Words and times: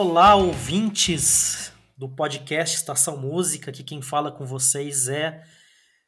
Olá, 0.00 0.36
ouvintes 0.36 1.72
do 1.96 2.08
podcast 2.08 2.76
Estação 2.76 3.16
Música. 3.16 3.72
Aqui 3.72 3.82
quem 3.82 4.00
fala 4.00 4.30
com 4.30 4.46
vocês 4.46 5.08
é 5.08 5.42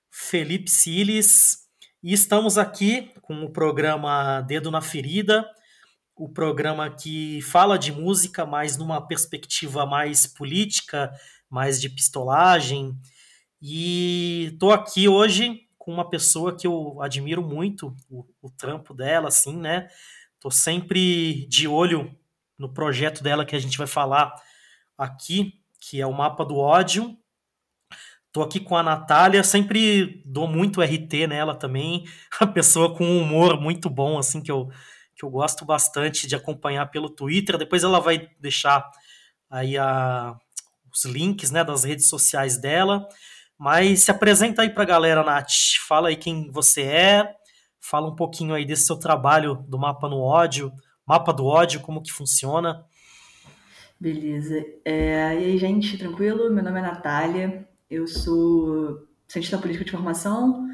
Felipe 0.09 0.71
Siles. 0.71 1.67
E 2.01 2.13
estamos 2.13 2.57
aqui 2.57 3.13
com 3.21 3.43
o 3.43 3.51
programa 3.51 4.43
Dedo 4.43 4.71
na 4.71 4.81
Ferida, 4.81 5.45
o 6.15 6.29
programa 6.29 6.89
que 6.89 7.43
fala 7.43 7.77
de 7.77 7.91
música, 7.91 8.47
mas 8.47 8.77
numa 8.77 9.05
perspectiva 9.05 9.85
mais 9.85 10.25
política, 10.25 11.13
mais 11.51 11.81
de 11.81 11.91
pistolagem. 11.91 12.97
E 13.61 14.51
estou 14.53 14.71
aqui 14.71 15.09
hoje 15.09 15.63
com 15.77 15.93
uma 15.93 16.09
pessoa 16.09 16.57
que 16.57 16.65
eu 16.65 17.03
admiro 17.03 17.43
muito, 17.43 17.93
o, 18.09 18.25
o 18.41 18.51
trampo 18.51 18.95
dela, 18.95 19.27
assim, 19.27 19.57
né? 19.57 19.89
Tô 20.39 20.49
sempre 20.49 21.45
de 21.49 21.67
olho 21.67 22.17
no 22.61 22.69
projeto 22.69 23.23
dela 23.23 23.47
que 23.47 23.57
a 23.57 23.59
gente 23.59 23.79
vai 23.79 23.87
falar 23.87 24.35
aqui, 24.97 25.55
que 25.81 25.99
é 25.99 26.07
o 26.07 26.13
Mapa 26.13 26.45
do 26.45 26.59
Ódio. 26.59 27.17
Tô 28.31 28.43
aqui 28.43 28.61
com 28.61 28.77
a 28.77 28.83
Natália, 28.83 29.43
sempre 29.43 30.23
dou 30.27 30.47
muito 30.47 30.83
RT 30.83 31.27
nela 31.27 31.55
também, 31.55 32.05
a 32.39 32.47
pessoa 32.47 32.95
com 32.95 33.03
um 33.03 33.23
humor 33.23 33.59
muito 33.59 33.89
bom, 33.89 34.19
assim, 34.19 34.43
que 34.43 34.53
eu, 34.53 34.69
que 35.17 35.25
eu 35.25 35.31
gosto 35.31 35.65
bastante 35.65 36.27
de 36.27 36.37
acompanhar 36.37 36.91
pelo 36.91 37.09
Twitter. 37.09 37.57
Depois 37.57 37.83
ela 37.83 37.99
vai 37.99 38.29
deixar 38.39 38.89
aí 39.49 39.79
a, 39.79 40.37
os 40.93 41.07
links, 41.07 41.51
né, 41.51 41.65
das 41.65 41.83
redes 41.83 42.11
sociais 42.11 42.59
dela. 42.59 43.09
Mas 43.59 44.05
se 44.05 44.11
apresenta 44.11 44.63
aí 44.63 44.71
pra 44.71 44.85
galera, 44.85 45.25
Nath. 45.25 45.79
Fala 45.89 46.09
aí 46.09 46.17
quem 46.17 46.51
você 46.51 46.83
é, 46.83 47.35
fala 47.81 48.07
um 48.07 48.15
pouquinho 48.15 48.55
aí 48.55 48.67
desse 48.67 48.85
seu 48.85 48.99
trabalho 48.99 49.65
do 49.67 49.79
Mapa 49.79 50.09
no 50.11 50.21
Ódio, 50.21 50.71
Mapa 51.11 51.33
do 51.33 51.45
ódio, 51.45 51.81
como 51.81 52.01
que 52.01 52.13
funciona? 52.13 52.85
Beleza. 53.99 54.65
É, 54.85 55.35
e 55.35 55.45
aí, 55.45 55.59
gente, 55.59 55.99
tranquilo? 55.99 56.49
Meu 56.55 56.63
nome 56.63 56.79
é 56.79 56.83
Natália, 56.83 57.69
eu 57.91 58.07
sou 58.07 59.09
cientista 59.27 59.59
política 59.59 59.85
de 59.85 59.91
formação, 59.91 60.69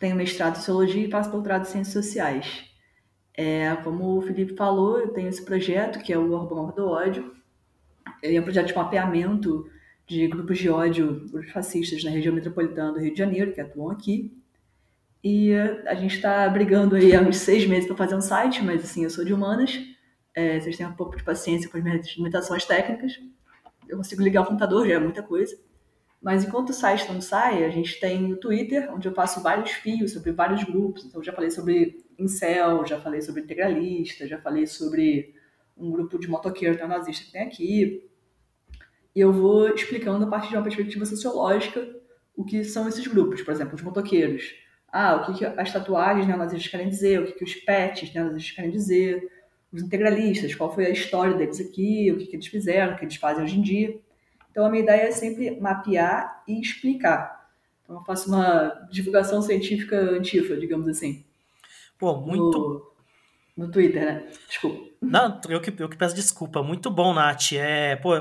tenho 0.00 0.16
mestrado 0.16 0.54
em 0.54 0.56
Sociologia 0.56 1.06
e 1.06 1.10
faço 1.10 1.30
doutorado 1.30 1.66
em 1.66 1.70
Ciências 1.70 1.92
Sociais. 1.92 2.64
É, 3.36 3.76
como 3.84 4.16
o 4.16 4.22
Felipe 4.22 4.56
falou, 4.56 5.00
eu 5.00 5.08
tenho 5.08 5.28
esse 5.28 5.44
projeto, 5.44 6.02
que 6.02 6.14
é 6.14 6.18
o 6.18 6.30
Mapa 6.30 6.72
do 6.72 6.88
Ódio. 6.88 7.34
Ele 8.22 8.36
é 8.38 8.40
um 8.40 8.44
projeto 8.44 8.68
de 8.68 8.74
mapeamento 8.74 9.70
de 10.06 10.26
grupos 10.28 10.56
de 10.56 10.70
ódio, 10.70 11.28
grupos 11.30 11.50
fascistas 11.50 12.02
na 12.02 12.10
região 12.10 12.34
metropolitana 12.34 12.94
do 12.94 13.00
Rio 13.00 13.12
de 13.12 13.18
Janeiro, 13.18 13.52
que 13.52 13.60
atuam 13.60 13.90
aqui. 13.90 14.34
E 15.24 15.54
a 15.86 15.94
gente 15.94 16.16
está 16.16 16.46
brigando 16.50 16.94
aí 16.94 17.16
há 17.16 17.20
uns 17.22 17.38
seis 17.38 17.66
meses 17.66 17.86
para 17.86 17.96
fazer 17.96 18.14
um 18.14 18.20
site, 18.20 18.62
mas 18.62 18.84
assim, 18.84 19.04
eu 19.04 19.10
sou 19.10 19.24
de 19.24 19.32
humanas, 19.32 19.80
é, 20.34 20.60
vocês 20.60 20.76
têm 20.76 20.86
um 20.86 20.92
pouco 20.92 21.16
de 21.16 21.24
paciência 21.24 21.70
com 21.70 21.78
as 21.78 21.82
minhas 21.82 22.06
limitações 22.14 22.66
técnicas. 22.66 23.18
Eu 23.88 23.96
consigo 23.96 24.22
ligar 24.22 24.42
o 24.42 24.46
computador, 24.46 24.86
já 24.86 24.94
é 24.94 24.98
muita 24.98 25.22
coisa. 25.22 25.56
Mas 26.20 26.44
enquanto 26.44 26.70
o 26.70 26.74
site 26.74 27.10
não 27.10 27.22
sai, 27.22 27.64
a 27.64 27.70
gente 27.70 27.98
tem 27.98 28.34
o 28.34 28.36
Twitter, 28.36 28.92
onde 28.92 29.08
eu 29.08 29.14
faço 29.14 29.42
vários 29.42 29.70
fios 29.70 30.12
sobre 30.12 30.30
vários 30.30 30.62
grupos. 30.62 31.06
Então, 31.06 31.22
já 31.22 31.32
falei 31.32 31.50
sobre 31.50 32.04
incel, 32.18 32.84
já 32.84 33.00
falei 33.00 33.22
sobre 33.22 33.40
integralista, 33.40 34.26
já 34.26 34.38
falei 34.38 34.66
sobre 34.66 35.34
um 35.74 35.90
grupo 35.90 36.18
de 36.18 36.28
motoqueiro 36.28 36.76
neonazista 36.76 37.24
que 37.24 37.32
tem 37.32 37.42
aqui. 37.42 38.10
E 39.16 39.20
eu 39.20 39.32
vou 39.32 39.68
explicando 39.68 40.24
a 40.24 40.28
partir 40.28 40.50
de 40.50 40.56
uma 40.56 40.62
perspectiva 40.62 41.06
sociológica 41.06 41.94
o 42.36 42.44
que 42.44 42.62
são 42.62 42.86
esses 42.88 43.06
grupos. 43.06 43.40
Por 43.40 43.52
exemplo, 43.52 43.74
os 43.74 43.82
motoqueiros 43.82 44.63
ah, 44.96 45.16
o 45.16 45.26
que, 45.26 45.38
que 45.38 45.44
as 45.44 45.72
tatuagens 45.72 46.24
neonazistas 46.24 46.70
querem 46.70 46.88
dizer, 46.88 47.20
o 47.20 47.26
que, 47.26 47.32
que 47.32 47.42
os 47.42 47.54
pets 47.56 48.14
neonazistas 48.14 48.54
querem 48.54 48.70
dizer, 48.70 49.28
os 49.72 49.82
integralistas, 49.82 50.54
qual 50.54 50.72
foi 50.72 50.86
a 50.86 50.90
história 50.90 51.34
deles 51.34 51.58
aqui, 51.58 52.12
o 52.12 52.16
que, 52.16 52.26
que 52.26 52.36
eles 52.36 52.46
fizeram, 52.46 52.94
o 52.94 52.96
que 52.96 53.04
eles 53.04 53.16
fazem 53.16 53.42
hoje 53.42 53.58
em 53.58 53.62
dia. 53.62 53.98
Então, 54.52 54.64
a 54.64 54.70
minha 54.70 54.84
ideia 54.84 55.08
é 55.08 55.10
sempre 55.10 55.60
mapear 55.60 56.44
e 56.46 56.60
explicar. 56.60 57.50
Então, 57.82 57.96
eu 57.96 58.04
faço 58.04 58.28
uma 58.28 58.86
divulgação 58.88 59.42
científica 59.42 59.98
antifa, 59.98 60.56
digamos 60.56 60.86
assim. 60.86 61.24
Pô, 61.98 62.14
muito. 62.14 62.94
No, 63.56 63.64
no 63.66 63.72
Twitter, 63.72 64.04
né? 64.04 64.28
Desculpa. 64.46 64.80
Não, 65.02 65.40
eu 65.48 65.60
que, 65.60 65.74
eu 65.76 65.88
que 65.88 65.96
peço 65.96 66.14
desculpa. 66.14 66.62
Muito 66.62 66.88
bom, 66.88 67.12
Nath. 67.12 67.54
É, 67.54 67.96
pô, 67.96 68.12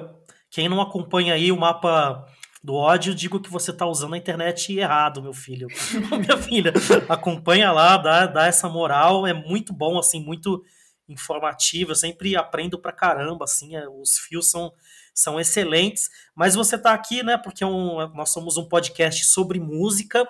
quem 0.50 0.68
não 0.68 0.82
acompanha 0.82 1.36
aí 1.36 1.52
o 1.52 1.58
mapa 1.60 2.28
do 2.64 2.76
ódio, 2.76 3.14
digo 3.14 3.42
que 3.42 3.50
você 3.50 3.72
está 3.72 3.86
usando 3.86 4.14
a 4.14 4.18
internet 4.18 4.78
errado, 4.78 5.22
meu 5.22 5.34
filho. 5.34 5.68
Minha 6.18 6.38
filha, 6.38 6.72
acompanha 7.10 7.72
lá, 7.72 7.98
dá, 7.98 8.26
dá 8.26 8.48
essa 8.48 8.70
moral, 8.70 9.28
é 9.28 9.34
muito 9.34 9.74
bom, 9.74 10.00
assim, 10.00 10.24
muito 10.24 10.64
informativo, 11.10 11.92
eu 11.92 11.96
sempre 11.96 12.38
aprendo 12.38 12.80
pra 12.80 12.94
caramba, 12.94 13.44
assim, 13.44 13.76
é, 13.76 13.86
os 13.90 14.18
fios 14.18 14.50
são, 14.50 14.72
são 15.14 15.38
excelentes, 15.38 16.10
mas 16.34 16.56
você 16.56 16.78
está 16.78 16.94
aqui, 16.94 17.22
né, 17.22 17.38
porque 17.38 17.66
é 17.66 17.68
um, 17.68 18.08
nós 18.14 18.30
somos 18.30 18.56
um 18.56 18.66
podcast 18.66 19.26
sobre 19.26 19.60
música 19.60 20.26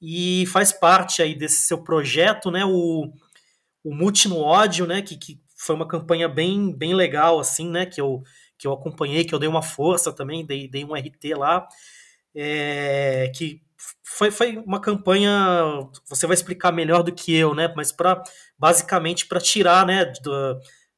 e 0.00 0.46
faz 0.46 0.72
parte 0.72 1.20
aí 1.20 1.34
desse 1.34 1.66
seu 1.66 1.84
projeto, 1.84 2.50
né, 2.50 2.64
o, 2.64 3.12
o 3.84 3.94
Multi 3.94 4.26
no 4.26 4.38
Ódio, 4.38 4.86
né, 4.86 5.02
que, 5.02 5.18
que 5.18 5.38
foi 5.54 5.76
uma 5.76 5.86
campanha 5.86 6.30
bem, 6.30 6.74
bem 6.74 6.94
legal, 6.94 7.38
assim, 7.38 7.68
né, 7.68 7.84
que 7.84 8.00
eu 8.00 8.22
que 8.64 8.66
eu 8.66 8.72
acompanhei, 8.72 9.26
que 9.26 9.34
eu 9.34 9.38
dei 9.38 9.48
uma 9.48 9.60
força 9.60 10.10
também, 10.10 10.44
dei, 10.44 10.66
dei 10.66 10.86
um 10.86 10.94
RT 10.94 11.34
lá, 11.36 11.68
é, 12.34 13.30
que 13.36 13.60
foi, 14.02 14.30
foi 14.30 14.56
uma 14.56 14.80
campanha, 14.80 15.30
você 16.08 16.26
vai 16.26 16.32
explicar 16.32 16.72
melhor 16.72 17.02
do 17.02 17.12
que 17.12 17.34
eu, 17.34 17.54
né? 17.54 17.70
Mas 17.76 17.92
para 17.92 18.22
basicamente 18.58 19.26
para 19.26 19.38
tirar, 19.38 19.86
né, 19.86 20.06
de, 20.06 20.20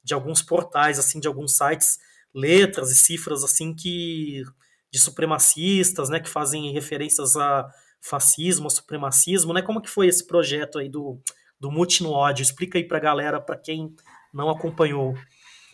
de 0.05 0.15
alguns 0.15 0.43
portais, 0.43 0.97
assim, 1.01 1.19
de 1.19 1.27
alguns 1.27 1.57
sites, 1.57 1.99
letras 2.33 2.93
e 2.93 2.95
cifras 2.95 3.43
assim 3.43 3.75
que 3.75 4.45
de 4.93 5.01
supremacistas, 5.01 6.09
né, 6.09 6.21
que 6.21 6.29
fazem 6.29 6.73
referências 6.73 7.37
a 7.37 7.69
fascismo, 8.01 8.69
a 8.69 8.71
supremacismo, 8.71 9.53
né? 9.53 9.61
Como 9.61 9.83
que 9.83 9.91
foi 9.91 10.07
esse 10.07 10.25
projeto 10.25 10.79
aí 10.79 10.89
do 10.89 11.21
do 11.59 11.73
Mute 11.73 12.05
no 12.05 12.13
ódio? 12.13 12.45
Explica 12.45 12.79
aí 12.79 12.85
para 12.85 12.99
a 12.99 13.01
galera, 13.01 13.41
para 13.41 13.57
quem 13.57 13.93
não 14.33 14.51
acompanhou. 14.51 15.15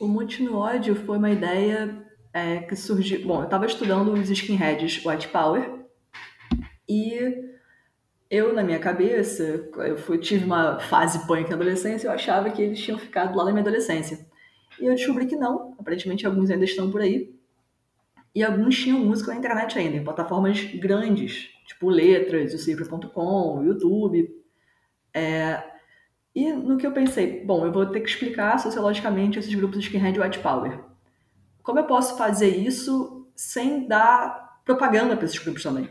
O 0.00 0.08
Mute 0.08 0.42
no 0.42 0.56
ódio 0.56 0.94
foi 0.94 1.18
uma 1.18 1.30
ideia 1.30 2.04
é, 2.32 2.58
que 2.58 2.74
surgiu. 2.74 3.26
Bom, 3.26 3.40
eu 3.40 3.44
estava 3.44 3.66
estudando 3.66 4.12
os 4.12 4.30
skinheads 4.30 5.04
White 5.04 5.28
Power 5.28 5.84
e 6.88 7.52
eu, 8.30 8.54
na 8.54 8.62
minha 8.62 8.78
cabeça, 8.78 9.42
eu 9.76 9.98
fui, 9.98 10.18
tive 10.18 10.44
uma 10.44 10.80
fase 10.80 11.26
punk 11.26 11.50
na 11.50 11.56
adolescência, 11.56 12.08
eu 12.08 12.12
achava 12.12 12.50
que 12.50 12.62
eles 12.62 12.80
tinham 12.80 12.98
ficado 12.98 13.36
lá 13.36 13.44
na 13.44 13.50
minha 13.50 13.60
adolescência. 13.60 14.26
E 14.80 14.86
eu 14.86 14.94
descobri 14.94 15.26
que 15.26 15.36
não, 15.36 15.74
aparentemente 15.78 16.26
alguns 16.26 16.50
ainda 16.50 16.64
estão 16.64 16.90
por 16.90 17.02
aí. 17.02 17.34
E 18.34 18.42
alguns 18.42 18.78
tinham 18.78 18.98
música 18.98 19.32
na 19.32 19.38
internet 19.38 19.78
ainda, 19.78 19.96
em 19.98 20.04
plataformas 20.04 20.64
grandes, 20.64 21.50
tipo 21.66 21.90
Letras, 21.90 22.54
o 22.54 22.58
Cifra.com, 22.58 23.62
YouTube. 23.62 24.34
É, 25.12 25.62
e 26.34 26.52
no 26.52 26.78
que 26.78 26.86
eu 26.86 26.92
pensei, 26.92 27.44
bom, 27.44 27.66
eu 27.66 27.72
vou 27.72 27.84
ter 27.86 28.00
que 28.00 28.08
explicar 28.08 28.58
sociologicamente 28.58 29.38
esses 29.38 29.54
grupos 29.54 29.78
de 29.78 29.86
skinhead 29.86 30.18
white 30.18 30.38
power. 30.38 30.80
Como 31.62 31.78
eu 31.78 31.84
posso 31.84 32.16
fazer 32.16 32.48
isso 32.48 33.26
sem 33.36 33.86
dar 33.86 34.60
propaganda 34.64 35.16
para 35.16 35.26
esses 35.26 35.38
grupos 35.38 35.62
também? 35.62 35.88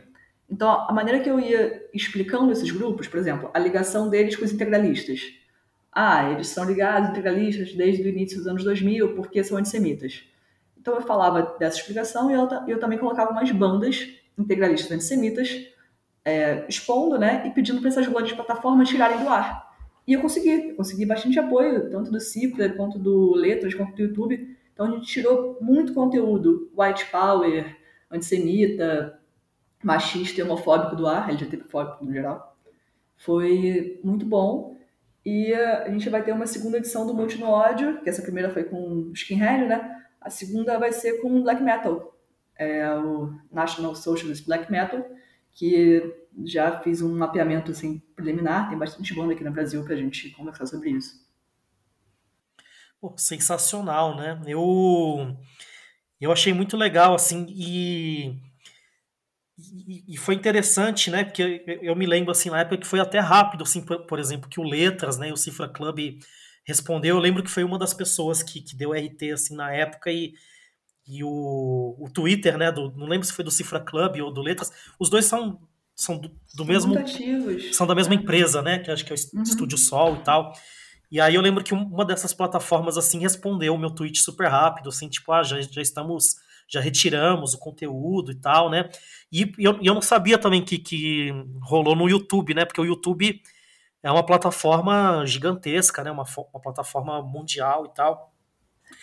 Então, 0.50 0.70
a 0.70 0.92
maneira 0.92 1.20
que 1.20 1.30
eu 1.30 1.40
ia 1.40 1.88
explicando 1.94 2.52
esses 2.52 2.70
grupos, 2.72 3.08
por 3.08 3.20
exemplo, 3.20 3.50
a 3.54 3.60
ligação 3.60 4.10
deles 4.10 4.36
com 4.36 4.44
os 4.44 4.52
integralistas. 4.52 5.22
Ah, 5.94 6.30
eles 6.32 6.48
são 6.48 6.66
ligados 6.66 7.10
integralistas 7.10 7.74
desde 7.74 8.04
o 8.04 8.10
início 8.10 8.38
dos 8.38 8.48
anos 8.48 8.64
2000 8.64 9.16
porque 9.16 9.44
são 9.44 9.58
antissemitas. 9.58 10.24
Então, 10.78 10.96
eu 10.96 11.02
falava 11.02 11.56
dessa 11.60 11.78
explicação 11.78 12.32
e 12.32 12.34
eu, 12.34 12.50
eu 12.68 12.80
também 12.80 12.98
colocava 12.98 13.32
umas 13.32 13.52
bandas 13.52 14.10
integralistas 14.38 14.92
antissemitas 14.92 15.68
é, 16.26 16.66
expondo 16.68 17.18
né, 17.18 17.44
e 17.46 17.52
pedindo 17.52 17.80
para 17.80 17.90
essas 17.90 18.08
grandes 18.08 18.34
plataformas 18.34 18.90
tirarem 18.90 19.20
do 19.20 19.30
ar. 19.30 19.71
E 20.12 20.14
eu 20.14 20.20
consegui, 20.20 20.72
eu 20.72 20.76
consegui 20.76 21.06
bastante 21.06 21.40
apoio, 21.40 21.90
tanto 21.90 22.12
do 22.12 22.20
Cipler, 22.20 22.76
quanto 22.76 23.00
do 23.00 23.34
Letras, 23.34 23.74
quanto 23.74 23.96
do 23.96 24.02
YouTube. 24.02 24.58
Então 24.74 24.86
a 24.86 24.90
gente 24.90 25.08
tirou 25.08 25.58
muito 25.62 25.94
conteúdo 25.94 26.70
white 26.78 27.06
power, 27.06 27.78
antissemita, 28.12 29.18
machista 29.82 30.42
e 30.42 30.44
homofóbico 30.44 30.98
do 30.98 31.08
ar, 31.08 31.30
LGBTfóbico 31.30 32.04
no 32.04 32.12
geral. 32.12 32.58
Foi 33.16 34.02
muito 34.04 34.26
bom. 34.26 34.76
E 35.26 35.54
a 35.54 35.88
gente 35.90 36.10
vai 36.10 36.22
ter 36.22 36.34
uma 36.34 36.46
segunda 36.46 36.78
edição 36.78 37.08
do 37.08 37.14
Multi 37.14 37.40
no 37.40 37.48
Ódio, 37.48 38.02
que 38.02 38.10
essa 38.10 38.22
primeira 38.22 38.50
foi 38.50 38.66
com 38.66 39.12
Skinhead, 39.14 39.66
né? 39.66 39.98
A 40.20 40.30
segunda 40.30 40.78
vai 40.78 40.92
ser 40.92 41.22
com 41.22 41.42
Black 41.42 41.64
Metal, 41.64 42.20
é 42.58 42.94
o 42.96 43.34
National 43.50 43.96
Socialist 43.96 44.46
Black 44.46 44.70
Metal, 44.70 45.06
que 45.54 46.16
já 46.46 46.80
fiz 46.82 47.02
um 47.02 47.18
mapeamento 47.18 47.72
assim, 47.72 48.00
preliminar, 48.16 48.70
tem 48.70 48.78
bastante 48.78 49.14
banda 49.14 49.34
aqui 49.34 49.44
no 49.44 49.52
Brasil 49.52 49.84
para 49.84 49.94
a 49.94 49.98
gente 49.98 50.30
conversar 50.32 50.66
sobre 50.66 50.92
isso. 50.92 51.20
Pô, 53.00 53.14
sensacional, 53.18 54.16
né? 54.16 54.40
Eu, 54.46 55.36
eu 56.20 56.32
achei 56.32 56.54
muito 56.54 56.78
legal, 56.78 57.16
assim, 57.16 57.48
e, 57.50 58.40
e, 59.58 60.14
e, 60.14 60.18
foi 60.18 60.36
interessante, 60.36 61.10
né? 61.10 61.24
Porque 61.24 61.64
eu, 61.82 61.96
me 61.96 62.06
lembro, 62.06 62.32
assim, 62.32 62.50
na 62.50 62.60
época 62.60 62.78
que 62.78 62.88
foi 62.88 63.00
até 63.00 63.20
rápido, 63.20 63.64
assim, 63.64 63.84
por, 63.84 64.06
por 64.06 64.20
exemplo, 64.20 64.50
que 64.50 64.60
o 64.60 64.64
Letras, 64.64 65.18
né, 65.18 65.32
o 65.34 65.38
Cifra 65.38 65.68
Club 65.68 66.20
respondeu. 66.64 67.16
Eu 67.16 67.22
lembro 67.22 67.44
que 67.44 67.50
foi 67.50 67.64
uma 67.64 67.80
das 67.80 67.94
pessoas 67.94 68.44
que, 68.44 68.62
que 68.62 68.76
deu 68.76 68.94
RT, 68.94 69.32
assim, 69.34 69.56
na 69.56 69.74
época, 69.74 70.12
e 70.12 70.34
e 71.12 71.26
o, 71.26 71.96
o 72.00 72.10
Twitter, 72.10 72.58
né? 72.58 72.72
Do, 72.72 72.90
não 72.96 73.06
lembro 73.06 73.28
se 73.28 73.34
foi 73.34 73.44
do 73.44 73.52
Cifra 73.52 73.82
Club 73.82 74.22
ou 74.22 74.32
do 74.32 74.42
Letras. 74.42 74.72
Os 74.98 75.10
dois 75.10 75.26
são, 75.26 75.60
são 75.94 76.18
do, 76.18 76.32
do 76.56 76.64
mesmo. 76.64 76.96
São 77.74 77.86
da 77.86 77.94
mesma 77.94 78.16
empresa, 78.16 78.62
né? 78.62 78.80
Que 78.80 78.90
acho 78.90 79.04
que 79.04 79.12
é 79.12 79.16
o 79.16 79.38
uhum. 79.38 79.44
Estúdio 79.44 79.78
Sol 79.78 80.16
e 80.16 80.24
tal. 80.24 80.54
E 81.12 81.20
aí 81.20 81.36
eu 81.36 81.42
lembro 81.42 81.66
que 81.66 81.74
uma 81.74 82.06
dessas 82.06 82.34
plataformas 82.34 82.98
assim 82.98 83.20
respondeu 83.20 83.76
o 83.76 83.78
meu 83.78 83.90
tweet 83.92 84.20
super 84.20 84.48
rápido, 84.48 84.88
assim, 84.88 85.10
tipo, 85.10 85.34
ah, 85.34 85.44
já, 85.44 85.60
já 85.60 85.82
estamos, 85.82 86.38
já 86.70 86.80
retiramos 86.80 87.54
o 87.54 87.60
conteúdo 87.60 88.32
e 88.32 88.36
tal, 88.36 88.70
né? 88.70 88.90
E, 89.30 89.52
e 89.60 89.66
eu, 89.66 89.78
eu 89.84 89.94
não 89.94 90.02
sabia 90.02 90.38
também 90.38 90.64
que, 90.64 90.78
que 90.78 91.34
rolou 91.62 91.94
no 91.94 92.08
YouTube, 92.08 92.54
né? 92.54 92.64
Porque 92.64 92.80
o 92.80 92.86
YouTube 92.86 93.42
é 94.02 94.10
uma 94.10 94.26
plataforma 94.26 95.26
gigantesca, 95.26 96.06
né? 96.06 96.10
Uma, 96.10 96.24
uma 96.54 96.62
plataforma 96.62 97.22
mundial 97.22 97.86
e 97.86 97.90
tal. 97.94 98.31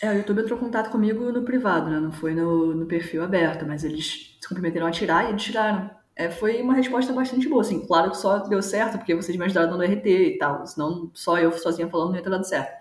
É, 0.02 0.10
o 0.10 0.14
YouTube 0.14 0.40
entrou 0.42 0.58
em 0.58 0.62
contato 0.62 0.90
comigo 0.90 1.32
no 1.32 1.42
privado, 1.42 1.90
né? 1.90 1.98
Não 1.98 2.12
foi 2.12 2.34
no, 2.34 2.74
no 2.74 2.86
perfil 2.86 3.22
aberto, 3.22 3.66
mas 3.66 3.84
eles 3.84 4.36
se 4.40 4.48
comprometeram 4.48 4.86
a 4.86 4.90
tirar 4.90 5.24
e 5.24 5.30
eles 5.30 5.42
tiraram. 5.42 5.90
É, 6.14 6.30
foi 6.30 6.60
uma 6.62 6.74
resposta 6.74 7.12
bastante 7.12 7.48
boa, 7.48 7.62
assim. 7.62 7.86
Claro 7.86 8.10
que 8.10 8.16
só 8.16 8.38
deu 8.38 8.62
certo 8.62 8.98
porque 8.98 9.14
vocês 9.14 9.36
me 9.36 9.44
ajudaram 9.44 9.70
dando 9.70 9.84
RT 9.84 10.06
e 10.06 10.38
tal, 10.38 10.66
senão 10.66 11.10
só 11.14 11.38
eu 11.38 11.52
sozinha 11.52 11.88
falando 11.88 12.10
não 12.10 12.16
ia 12.16 12.22
ter 12.22 12.30
dado 12.30 12.44
certo. 12.44 12.72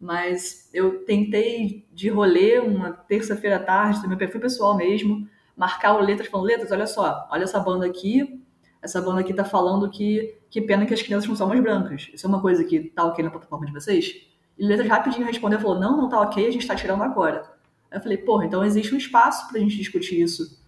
Mas 0.00 0.70
eu 0.72 1.04
tentei 1.04 1.86
de 1.92 2.08
rolê 2.08 2.58
uma 2.58 2.92
terça-feira 2.92 3.56
à 3.56 3.60
tarde, 3.60 4.02
no 4.02 4.08
meu 4.08 4.18
perfil 4.18 4.40
pessoal 4.40 4.76
mesmo, 4.76 5.28
marcar 5.56 5.94
o 5.94 6.00
Letras 6.00 6.28
falando, 6.28 6.46
Letras, 6.46 6.72
olha 6.72 6.86
só, 6.86 7.28
olha 7.30 7.44
essa 7.44 7.60
banda 7.60 7.86
aqui, 7.86 8.42
essa 8.82 9.00
banda 9.00 9.20
aqui 9.20 9.34
tá 9.34 9.44
falando 9.44 9.90
que 9.90 10.40
que 10.50 10.60
pena 10.60 10.84
que 10.84 10.92
as 10.92 11.00
crianças 11.00 11.28
não 11.28 11.36
são 11.36 11.46
mais 11.46 11.62
brancas. 11.62 12.10
Isso 12.12 12.26
é 12.26 12.28
uma 12.28 12.40
coisa 12.40 12.64
que 12.64 12.90
tá 12.90 13.04
ok 13.04 13.24
na 13.24 13.30
plataforma 13.30 13.64
de 13.66 13.72
vocês? 13.72 14.29
E 14.60 14.66
Letras 14.66 14.88
rapidinho 14.88 15.26
respondeu 15.26 15.58
falou: 15.58 15.80
não, 15.80 15.96
não 15.96 16.08
tá 16.10 16.20
ok, 16.20 16.46
a 16.46 16.50
gente 16.50 16.66
tá 16.66 16.76
tirando 16.76 17.02
agora. 17.02 17.50
Aí 17.90 17.96
eu 17.96 18.02
falei: 18.02 18.18
porra, 18.18 18.44
então 18.44 18.62
existe 18.62 18.94
um 18.94 18.98
espaço 18.98 19.48
pra 19.48 19.58
gente 19.58 19.74
discutir 19.74 20.20
isso 20.20 20.60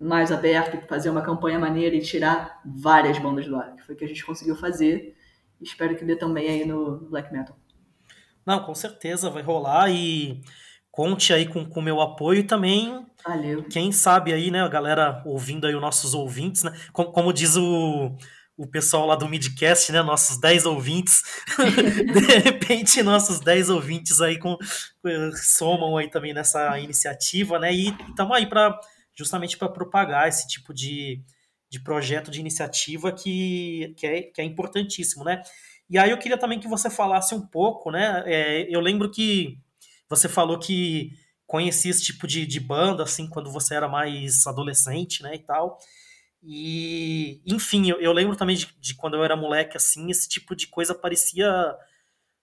mais 0.00 0.32
aberto, 0.32 0.84
fazer 0.88 1.10
uma 1.10 1.20
campanha 1.20 1.58
maneira 1.58 1.94
e 1.94 2.00
tirar 2.00 2.62
várias 2.64 3.18
bandas 3.18 3.46
do 3.46 3.54
ar, 3.54 3.76
que 3.76 3.82
foi 3.82 3.94
o 3.94 3.98
que 3.98 4.04
a 4.04 4.08
gente 4.08 4.24
conseguiu 4.24 4.56
fazer. 4.56 5.14
Espero 5.60 5.94
que 5.94 6.06
dê 6.06 6.16
também 6.16 6.48
aí 6.48 6.64
no 6.64 7.00
Black 7.10 7.30
Metal. 7.30 7.54
Não, 8.46 8.64
com 8.64 8.74
certeza 8.74 9.30
vai 9.30 9.42
rolar 9.42 9.90
e 9.90 10.40
conte 10.90 11.34
aí 11.34 11.46
com 11.46 11.60
o 11.60 11.82
meu 11.82 12.00
apoio 12.00 12.40
e 12.40 12.44
também. 12.44 13.06
Valeu. 13.24 13.62
Quem 13.64 13.92
sabe 13.92 14.32
aí, 14.32 14.50
né, 14.50 14.62
a 14.62 14.68
galera 14.68 15.22
ouvindo 15.26 15.66
aí 15.66 15.74
os 15.74 15.80
nossos 15.80 16.14
ouvintes, 16.14 16.64
né? 16.64 16.72
Como, 16.92 17.12
como 17.12 17.32
diz 17.32 17.56
o, 17.56 18.16
o 18.56 18.66
pessoal 18.66 19.06
lá 19.06 19.16
do 19.16 19.28
Midcast, 19.28 19.90
né? 19.92 20.02
Nossos 20.02 20.38
10 20.38 20.66
ouvintes. 20.66 21.22
de 22.12 22.38
repente, 22.38 23.02
nossos 23.02 23.40
10 23.40 23.70
ouvintes 23.70 24.20
aí 24.20 24.38
com, 24.38 24.56
somam 25.42 25.96
aí 25.96 26.10
também 26.10 26.32
nessa 26.32 26.78
iniciativa, 26.78 27.58
né? 27.58 27.72
E 27.72 27.88
estamos 28.08 28.36
aí 28.36 28.46
para 28.46 28.78
justamente 29.14 29.56
para 29.56 29.68
propagar 29.68 30.28
esse 30.28 30.46
tipo 30.48 30.72
de, 30.72 31.22
de 31.70 31.80
projeto, 31.80 32.30
de 32.30 32.40
iniciativa 32.40 33.12
que, 33.12 33.94
que, 33.96 34.06
é, 34.06 34.22
que 34.22 34.40
é 34.40 34.44
importantíssimo, 34.44 35.24
né? 35.24 35.42
E 35.88 35.98
aí 35.98 36.10
eu 36.10 36.18
queria 36.18 36.38
também 36.38 36.58
que 36.58 36.68
você 36.68 36.88
falasse 36.88 37.34
um 37.34 37.46
pouco, 37.46 37.90
né? 37.90 38.22
É, 38.26 38.66
eu 38.74 38.80
lembro 38.80 39.10
que 39.10 39.58
você 40.08 40.28
falou 40.28 40.58
que 40.58 41.12
conhecia 41.46 41.90
esse 41.90 42.02
tipo 42.02 42.26
de, 42.26 42.46
de 42.46 42.58
banda, 42.58 43.02
assim, 43.02 43.28
quando 43.28 43.50
você 43.50 43.74
era 43.74 43.88
mais 43.88 44.46
adolescente, 44.46 45.22
né, 45.22 45.34
e 45.34 45.38
tal. 45.38 45.78
E, 46.42 47.40
enfim, 47.46 47.88
eu, 47.88 48.00
eu 48.00 48.12
lembro 48.12 48.36
também 48.36 48.56
de, 48.56 48.66
de, 48.80 48.94
quando 48.94 49.14
eu 49.14 49.24
era 49.24 49.36
moleque, 49.36 49.76
assim, 49.76 50.10
esse 50.10 50.28
tipo 50.28 50.56
de 50.56 50.66
coisa 50.66 50.94
parecia 50.94 51.76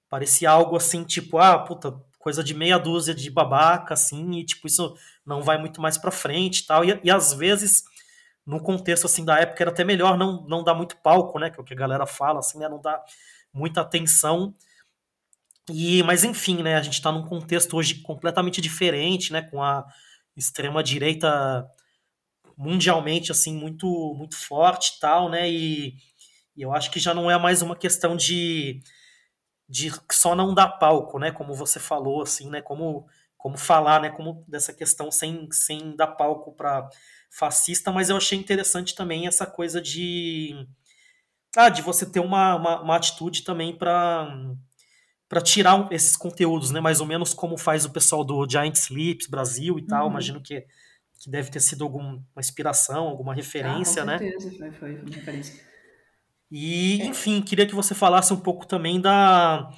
parecia 0.10 0.50
algo 0.50 0.75
assim, 0.75 1.04
tipo, 1.04 1.38
ah, 1.38 1.60
puta, 1.60 1.92
coisa 2.18 2.44
de 2.44 2.54
meia 2.56 2.80
dúzia 2.80 3.13
de 3.13 3.30
babaca, 3.30 3.94
assim, 3.94 4.40
e 4.40 4.46
tipo, 4.46 4.68
isso 4.68 4.96
não 5.25 5.42
vai 5.44 5.57
muito 5.60 5.81
mais 5.81 5.98
pra 5.98 6.12
frente 6.12 6.66
tal. 6.66 6.84
E, 6.84 7.00
e 7.04 7.12
às 7.12 7.34
vezes, 7.34 7.84
no 8.46 8.62
contexto, 8.62 9.06
assim, 9.06 9.24
da 9.25 9.40
época, 9.40 9.63
era 9.63 9.72
até 9.72 9.84
melhor 9.84 10.18
não, 10.18 10.46
não 10.48 10.63
dar 10.63 10.74
muito 10.74 10.98
palco, 10.98 11.40
né, 11.40 11.50
que 11.50 11.60
é 11.60 11.62
o 11.62 11.66
que 11.66 11.74
a 11.74 11.78
galera 11.78 12.06
fala, 12.07 12.40
assim, 12.40 12.60
né, 12.60 12.68
não 12.69 12.81
dar 12.81 13.04
muita 13.54 13.81
atenção. 13.81 14.56
E, 15.69 16.01
mas 16.04 16.24
enfim, 16.24 16.63
né, 16.63 16.75
a 16.75 16.81
gente 16.81 16.94
está 16.96 17.12
num 17.12 17.25
contexto 17.25 17.78
hoje 17.78 17.96
completamente 18.01 18.60
diferente, 18.62 19.31
né, 19.31 19.42
com 19.44 19.62
a 19.62 19.86
extrema 20.36 20.81
direita 20.84 21.69
mundialmente 22.60 23.32
assim 23.32 23.56
muito 23.56 23.88
muito 24.16 24.36
forte 24.36 24.98
e 24.98 25.00
tal, 25.00 25.30
né? 25.30 25.50
E, 25.50 25.96
e, 26.56 26.62
eu 26.62 26.74
acho 26.74 26.92
que 26.92 27.00
já 27.00 27.14
não 27.14 27.32
é 27.32 27.40
mais 27.40 27.62
uma 27.62 27.76
questão 27.76 28.18
de 28.18 28.82
de 29.70 29.92
só 30.12 30.36
não 30.36 30.54
dar 30.54 30.68
palco, 30.80 31.20
né? 31.20 31.32
Como 31.32 31.54
você 31.54 31.80
falou 31.80 32.22
assim, 32.22 32.50
né? 32.50 32.62
Como 32.62 33.08
como 33.38 33.58
falar, 33.58 34.02
né? 34.02 34.10
Como 34.10 34.44
dessa 34.48 34.74
questão 34.74 35.10
sem 35.12 35.50
sem 35.52 35.96
dar 35.96 36.08
palco 36.08 36.54
para 36.54 36.90
fascista, 37.32 37.92
mas 37.92 38.10
eu 38.10 38.18
achei 38.18 38.38
interessante 38.38 38.94
também 38.96 39.28
essa 39.28 39.46
coisa 39.46 39.82
de 39.82 40.68
ah, 41.56 41.70
de 41.70 41.82
você 41.82 42.06
ter 42.06 42.20
uma, 42.20 42.56
uma, 42.56 42.82
uma 42.82 42.96
atitude 42.98 43.44
também 43.44 43.76
para 43.76 44.28
para 45.30 45.42
tirar 45.42 45.88
esses 45.92 46.18
conteúdos, 46.18 46.72
né? 46.72 46.82
Mais 46.82 47.00
ou 47.00 47.08
menos 47.08 47.34
como 47.34 47.58
faz 47.58 47.86
o 47.86 47.92
pessoal 47.92 48.24
do 48.24 48.50
Giant 48.50 48.76
Sleeps 48.76 49.28
Brasil 49.28 49.80
e 49.80 49.86
tal. 49.86 50.06
Uhum. 50.06 50.12
Imagino 50.12 50.42
que 50.42 50.66
que 51.19 51.30
deve 51.30 51.51
ter 51.51 51.60
sido 51.60 51.83
alguma 51.83 52.24
inspiração, 52.38 53.07
alguma 53.07 53.33
referência, 53.33 54.04
ah, 54.04 54.06
com 54.06 54.18
certeza, 54.18 54.50
né? 54.57 54.71
Foi, 54.71 54.71
foi 54.71 54.95
uma 55.01 55.16
referência. 55.16 55.69
E, 56.51 57.01
enfim, 57.04 57.42
queria 57.42 57.68
que 57.68 57.75
você 57.75 57.94
falasse 57.94 58.33
um 58.33 58.39
pouco 58.39 58.66
também 58.66 59.00
da, 59.00 59.69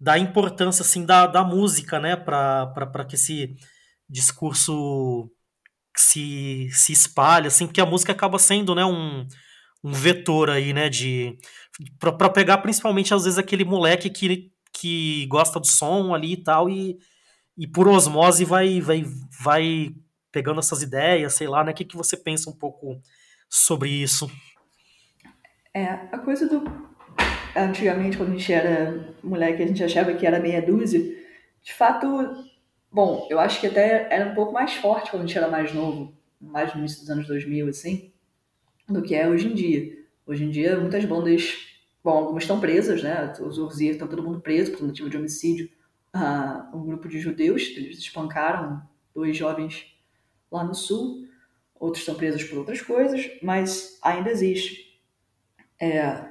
da 0.00 0.18
importância 0.18 0.82
assim 0.82 1.04
da, 1.04 1.26
da 1.26 1.44
música, 1.44 2.00
né, 2.00 2.16
para 2.16 3.04
que 3.08 3.14
esse 3.14 3.54
discurso 4.08 5.30
se, 5.96 6.68
se 6.72 6.92
espalhe, 6.92 7.46
assim, 7.46 7.66
porque 7.66 7.80
a 7.80 7.86
música 7.86 8.12
acaba 8.12 8.38
sendo, 8.38 8.74
né, 8.74 8.84
um, 8.84 9.26
um 9.84 9.92
vetor 9.92 10.50
aí, 10.50 10.72
né, 10.72 10.88
de 10.88 11.36
para 12.00 12.28
pegar 12.28 12.58
principalmente 12.58 13.14
às 13.14 13.24
vezes 13.24 13.38
aquele 13.38 13.64
moleque 13.64 14.10
que, 14.10 14.50
que 14.72 15.26
gosta 15.26 15.60
do 15.60 15.66
som 15.66 16.12
ali 16.12 16.32
e 16.32 16.42
tal 16.42 16.68
e, 16.68 16.98
e 17.56 17.68
por 17.68 17.86
osmose 17.86 18.44
vai 18.44 18.80
vai 18.80 19.04
vai 19.40 19.94
pegando 20.30 20.60
essas 20.60 20.82
ideias, 20.82 21.34
sei 21.34 21.48
lá, 21.48 21.64
né? 21.64 21.72
O 21.72 21.74
que, 21.74 21.84
que 21.84 21.96
você 21.96 22.16
pensa 22.16 22.50
um 22.50 22.52
pouco 22.54 23.00
sobre 23.48 23.88
isso? 23.90 24.30
É, 25.72 25.84
a 25.84 26.18
coisa 26.18 26.48
do. 26.48 26.88
Antigamente, 27.56 28.16
quando 28.16 28.30
a 28.30 28.36
gente 28.36 28.52
era 28.52 29.14
moleque, 29.22 29.62
a 29.62 29.66
gente 29.66 29.82
achava 29.82 30.12
que 30.14 30.26
era 30.26 30.38
meia 30.38 30.62
dúzia. 30.62 31.00
De 31.62 31.72
fato, 31.72 32.06
bom, 32.92 33.26
eu 33.30 33.38
acho 33.38 33.60
que 33.60 33.66
até 33.66 34.06
era 34.10 34.30
um 34.30 34.34
pouco 34.34 34.52
mais 34.52 34.74
forte 34.74 35.10
quando 35.10 35.24
a 35.24 35.26
gente 35.26 35.36
era 35.36 35.48
mais 35.48 35.72
novo, 35.72 36.14
mais 36.40 36.72
no 36.72 36.80
início 36.80 37.00
dos 37.00 37.10
anos 37.10 37.26
2000, 37.26 37.68
assim, 37.68 38.12
do 38.86 39.02
que 39.02 39.14
é 39.14 39.28
hoje 39.28 39.48
em 39.48 39.54
dia. 39.54 39.98
Hoje 40.26 40.44
em 40.44 40.50
dia, 40.50 40.78
muitas 40.78 41.04
bandas, 41.04 41.56
bom, 42.04 42.10
algumas 42.10 42.44
estão 42.44 42.60
presas, 42.60 43.02
né? 43.02 43.32
Os 43.40 43.58
Urzir 43.58 43.92
estão 43.92 44.06
todo 44.06 44.22
mundo 44.22 44.40
preso 44.40 44.70
por 44.70 44.80
tentativa 44.80 45.08
de 45.08 45.16
homicídio. 45.16 45.70
Ah, 46.12 46.70
um 46.72 46.84
grupo 46.84 47.08
de 47.08 47.18
judeus, 47.18 47.62
eles 47.76 47.98
espancaram 47.98 48.82
dois 49.14 49.36
jovens 49.36 49.97
lá 50.50 50.64
no 50.64 50.74
sul, 50.74 51.26
outros 51.74 52.02
estão 52.02 52.14
presos 52.14 52.44
por 52.44 52.58
outras 52.58 52.80
coisas, 52.80 53.30
mas 53.42 53.98
ainda 54.02 54.30
existe. 54.30 55.00
É... 55.80 56.28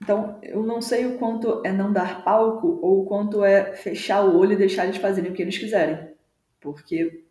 Então, 0.00 0.38
eu 0.42 0.62
não 0.62 0.80
sei 0.80 1.06
o 1.06 1.18
quanto 1.18 1.60
é 1.64 1.72
não 1.72 1.92
dar 1.92 2.22
palco 2.22 2.78
ou 2.80 3.02
o 3.02 3.06
quanto 3.06 3.44
é 3.44 3.74
fechar 3.74 4.24
o 4.24 4.38
olho 4.38 4.52
e 4.52 4.56
deixar 4.56 4.84
eles 4.84 4.98
fazerem 4.98 5.30
o 5.30 5.34
que 5.34 5.42
eles 5.42 5.58
quiserem. 5.58 6.12
Porque, 6.60 7.24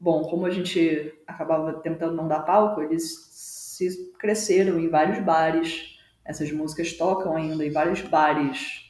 bom, 0.00 0.22
como 0.22 0.46
a 0.46 0.50
gente 0.50 1.14
acabava 1.26 1.74
tentando 1.74 2.14
não 2.14 2.26
dar 2.26 2.40
palco, 2.40 2.80
eles 2.80 3.26
se 3.30 4.12
cresceram 4.18 4.78
em 4.78 4.88
vários 4.88 5.18
bares, 5.22 5.98
essas 6.24 6.50
músicas 6.50 6.94
tocam 6.94 7.36
ainda 7.36 7.64
em 7.64 7.70
vários 7.70 8.00
bares 8.00 8.86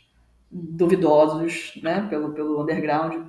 duvidosos, 0.51 1.73
né, 1.83 2.07
pelo, 2.09 2.33
pelo 2.33 2.63
underground. 2.63 3.27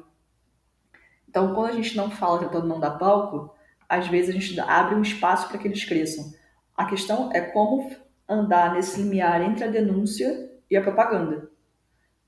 Então, 1.28 1.54
quando 1.54 1.72
a 1.72 1.76
gente 1.76 1.96
não 1.96 2.10
fala 2.10 2.40
tentando 2.40 2.68
não 2.68 2.80
dar 2.80 2.92
palco, 2.92 3.54
às 3.88 4.08
vezes 4.08 4.30
a 4.30 4.40
gente 4.40 4.60
abre 4.60 4.96
um 4.96 5.02
espaço 5.02 5.48
para 5.48 5.58
que 5.58 5.68
eles 5.68 5.84
cresçam. 5.84 6.34
A 6.76 6.86
questão 6.86 7.32
é 7.34 7.42
como 7.42 7.90
andar 8.28 8.74
nesse 8.74 9.02
limiar 9.02 9.42
entre 9.42 9.64
a 9.64 9.68
denúncia 9.68 10.52
e 10.70 10.76
a 10.76 10.82
propaganda. 10.82 11.50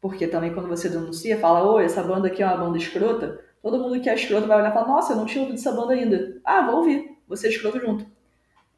Porque 0.02 0.28
também 0.28 0.54
quando 0.54 0.70
você 0.70 0.88
denuncia, 0.90 1.40
fala, 1.40 1.70
oi, 1.70 1.84
essa 1.84 2.02
banda 2.02 2.28
aqui 2.28 2.42
é 2.42 2.46
uma 2.46 2.58
banda 2.58 2.78
escrota, 2.78 3.44
todo 3.62 3.80
mundo 3.80 4.00
que 4.00 4.10
é 4.10 4.16
escroto 4.16 4.48
vai 4.48 4.58
olhar 4.58 4.72
e 4.72 4.74
falar, 4.74 4.88
nossa, 4.88 5.14
eu 5.14 5.18
não 5.18 5.26
tinha 5.26 5.42
ouvido 5.42 5.60
essa 5.60 5.72
banda 5.72 5.94
ainda. 5.94 6.40
Ah, 6.46 6.62
vou 6.62 6.78
ouvir, 6.78 7.18
você 7.28 7.48
é 7.48 7.50
escroto 7.50 7.80
junto. 7.80 8.06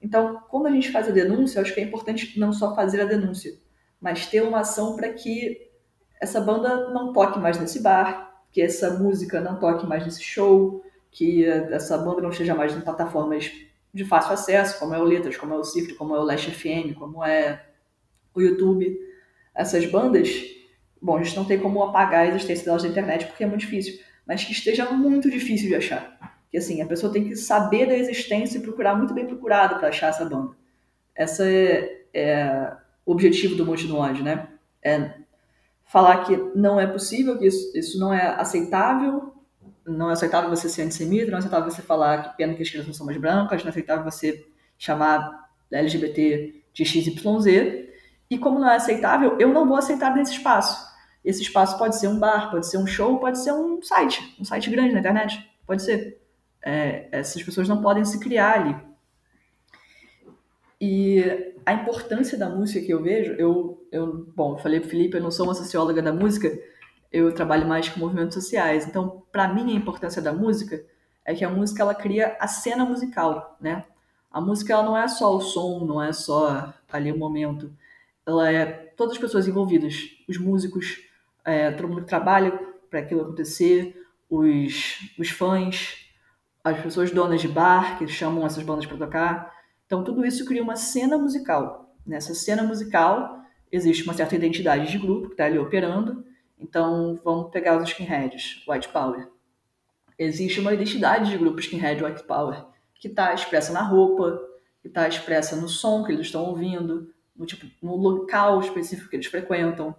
Então, 0.02 0.42
quando 0.50 0.66
a 0.66 0.72
gente 0.72 0.92
faz 0.92 1.08
a 1.08 1.12
denúncia, 1.12 1.60
eu 1.60 1.62
acho 1.62 1.74
que 1.74 1.80
é 1.80 1.84
importante 1.84 2.40
não 2.40 2.52
só 2.52 2.74
fazer 2.74 3.02
a 3.02 3.06
denúncia, 3.06 3.54
mas 4.00 4.26
ter 4.26 4.42
uma 4.42 4.62
ação 4.62 4.96
para 4.96 5.14
que 5.14 5.70
essa 6.20 6.42
banda 6.42 6.90
não 6.90 7.14
toque 7.14 7.40
mais 7.40 7.60
nesse 7.60 7.82
bar, 7.82 8.31
que 8.52 8.62
essa 8.62 8.92
música 8.92 9.40
não 9.40 9.58
toque 9.58 9.86
mais 9.88 10.04
nesse 10.04 10.24
show, 10.24 10.84
que 11.10 11.46
essa 11.46 11.98
banda 11.98 12.22
não 12.22 12.30
esteja 12.30 12.54
mais 12.54 12.76
em 12.76 12.82
plataformas 12.82 13.52
de 13.94 14.06
fácil 14.06 14.34
acesso, 14.34 14.80
como 14.80 14.94
é 14.94 15.00
o 15.00 15.04
Letras, 15.04 15.38
como 15.38 15.54
é 15.54 15.58
o 15.58 15.64
Cifre, 15.64 15.96
como 15.96 16.16
é 16.16 16.20
o 16.20 16.24
Last 16.24 16.50
FM, 16.52 16.98
como 16.98 17.24
é 17.24 17.66
o 18.34 18.42
YouTube. 18.42 18.98
Essas 19.54 19.86
bandas, 19.86 20.30
bom, 21.02 21.18
a 21.18 21.24
gente 21.24 21.36
não 21.36 21.46
tem 21.46 21.60
como 21.60 21.84
apagar 21.84 22.22
a 22.22 22.28
existência 22.28 22.66
delas 22.66 22.84
na 22.84 22.90
internet 22.90 23.26
porque 23.26 23.44
é 23.44 23.48
muito 23.48 23.62
difícil, 23.62 24.00
mas 24.26 24.44
que 24.44 24.54
esteja 24.54 24.90
muito 24.92 25.30
difícil 25.30 25.68
de 25.68 25.76
achar. 25.76 26.40
Que 26.50 26.58
assim, 26.58 26.82
a 26.82 26.86
pessoa 26.86 27.12
tem 27.12 27.26
que 27.26 27.36
saber 27.36 27.86
da 27.86 27.98
existência 27.98 28.58
e 28.58 28.62
procurar 28.62 28.96
muito 28.96 29.14
bem 29.14 29.26
procurado 29.26 29.76
para 29.76 29.90
achar 29.90 30.08
essa 30.08 30.26
banda. 30.26 30.56
Essa 31.16 31.50
é, 31.50 32.04
é 32.14 32.74
o 33.06 33.12
objetivo 33.12 33.56
do 33.56 33.66
Monte 33.66 33.88
no 33.88 33.98
Ódio, 33.98 34.24
né? 34.24 34.48
É 34.82 35.21
falar 35.92 36.24
que 36.24 36.38
não 36.56 36.80
é 36.80 36.88
possível, 36.88 37.38
que 37.38 37.46
isso, 37.46 37.78
isso 37.78 38.00
não 38.00 38.14
é 38.14 38.28
aceitável, 38.40 39.34
não 39.86 40.10
é 40.10 40.14
aceitável 40.14 40.50
você 40.50 40.70
ser 40.70 40.84
antissemita, 40.84 41.30
não 41.30 41.36
é 41.36 41.40
aceitável 41.40 41.70
você 41.70 41.82
falar 41.82 42.24
que 42.24 42.38
pena 42.38 42.54
que 42.54 42.64
as 42.64 42.70
crianças 42.70 42.88
não 42.88 42.94
são 42.94 43.06
mais 43.06 43.18
brancas, 43.18 43.62
não 43.62 43.68
é 43.68 43.72
aceitável 43.72 44.06
você 44.06 44.48
chamar 44.78 45.50
LGBT 45.70 46.64
de 46.74 46.86
XYZ, 46.86 47.90
e 48.30 48.38
como 48.38 48.58
não 48.58 48.70
é 48.70 48.78
aceitável, 48.78 49.36
eu 49.38 49.50
não 49.50 49.68
vou 49.68 49.76
aceitar 49.76 50.16
nesse 50.16 50.32
espaço. 50.32 50.90
Esse 51.26 51.42
espaço 51.42 51.78
pode 51.78 51.98
ser 51.98 52.08
um 52.08 52.18
bar, 52.18 52.50
pode 52.50 52.68
ser 52.68 52.78
um 52.78 52.88
show, 52.88 53.20
pode 53.20 53.40
ser 53.40 53.52
um 53.52 53.82
site, 53.82 54.38
um 54.40 54.46
site 54.46 54.70
grande 54.70 54.94
na 54.94 55.00
internet, 55.02 55.46
pode 55.68 55.84
ser. 55.84 56.22
É, 56.64 57.10
essas 57.12 57.44
pessoas 57.44 57.68
não 57.68 57.82
podem 57.82 58.06
se 58.06 58.18
criar 58.18 58.62
ali. 58.62 58.78
E 60.82 61.54
a 61.64 61.74
importância 61.74 62.36
da 62.36 62.50
música 62.50 62.84
que 62.84 62.92
eu 62.92 63.04
vejo, 63.04 63.34
eu, 63.34 63.88
eu 63.92 64.26
bom, 64.36 64.54
eu 64.54 64.58
falei 64.58 64.80
pro 64.80 64.90
Felipe, 64.90 65.16
eu 65.16 65.22
não 65.22 65.30
sou 65.30 65.46
uma 65.46 65.54
socióloga 65.54 66.02
da 66.02 66.12
música, 66.12 66.52
eu 67.12 67.32
trabalho 67.32 67.68
mais 67.68 67.88
com 67.88 68.00
movimentos 68.00 68.34
sociais. 68.34 68.88
Então, 68.88 69.22
para 69.32 69.48
mim, 69.54 69.72
a 69.72 69.78
importância 69.78 70.20
da 70.20 70.34
música 70.34 70.84
é 71.24 71.36
que 71.36 71.46
a 71.46 71.50
música 71.50 71.84
ela 71.84 71.94
cria 71.94 72.36
a 72.40 72.48
cena 72.48 72.84
musical, 72.84 73.58
né? 73.62 73.86
A 74.32 74.42
música 74.42 74.74
ela 74.74 74.82
não 74.82 74.98
é 74.98 75.08
só 75.08 75.36
o 75.36 75.42
som, 75.42 75.86
não 75.86 76.02
é 76.02 76.12
só 76.12 76.74
ali 76.92 77.12
o 77.12 77.18
momento. 77.18 77.72
Ela 78.26 78.52
é 78.52 78.66
todas 78.66 79.14
as 79.14 79.20
pessoas 79.20 79.48
envolvidas, 79.48 80.10
os 80.28 80.40
músicos, 80.40 81.00
é, 81.46 81.70
todo 81.70 81.90
mundo 81.90 82.02
que 82.02 82.08
trabalha 82.08 82.52
para 82.90 83.02
aquilo 83.02 83.22
acontecer, 83.22 83.96
os, 84.28 85.14
os 85.20 85.30
fãs, 85.30 86.08
as 86.64 86.80
pessoas 86.82 87.12
donas 87.12 87.42
de 87.42 87.48
bar 87.48 88.00
que 88.00 88.08
chamam 88.08 88.46
essas 88.46 88.64
bandas 88.64 88.86
para 88.88 88.98
tocar. 88.98 89.61
Então 89.92 90.06
tudo 90.06 90.26
isso 90.26 90.46
cria 90.46 90.64
uma 90.64 90.78
cena 90.78 91.18
musical. 91.18 91.94
Nessa 92.08 92.34
cena 92.34 92.64
musical 92.64 93.44
existe 93.70 94.06
uma 94.06 94.14
certa 94.14 94.38
identidade 94.38 94.90
de 94.90 94.98
grupo 94.98 95.28
que 95.28 95.34
está 95.34 95.44
ali 95.44 95.60
operando. 95.60 96.26
Então 96.58 97.20
vamos 97.26 97.52
pegar 97.52 97.76
os 97.76 97.90
skinheads, 97.90 98.64
White 98.66 98.88
Power. 98.88 99.28
Existe 100.18 100.62
uma 100.62 100.74
identidade 100.74 101.30
de 101.30 101.38
grupo 101.38 101.60
skinhead 101.60 102.02
White 102.02 102.24
Power 102.24 102.68
que 102.96 103.10
está 103.10 103.34
expressa 103.34 103.74
na 103.74 103.82
roupa, 103.82 104.40
que 104.82 104.88
está 104.88 105.10
expressa 105.10 105.58
no 105.58 105.68
som 105.68 106.06
que 106.06 106.14
eles 106.14 106.28
estão 106.28 106.46
ouvindo, 106.46 107.14
no, 107.36 107.46
tipo, 107.46 107.66
no 107.86 107.98
local 107.98 108.62
específico 108.62 109.10
que 109.10 109.18
eles 109.18 109.28
frequentam. 109.28 109.94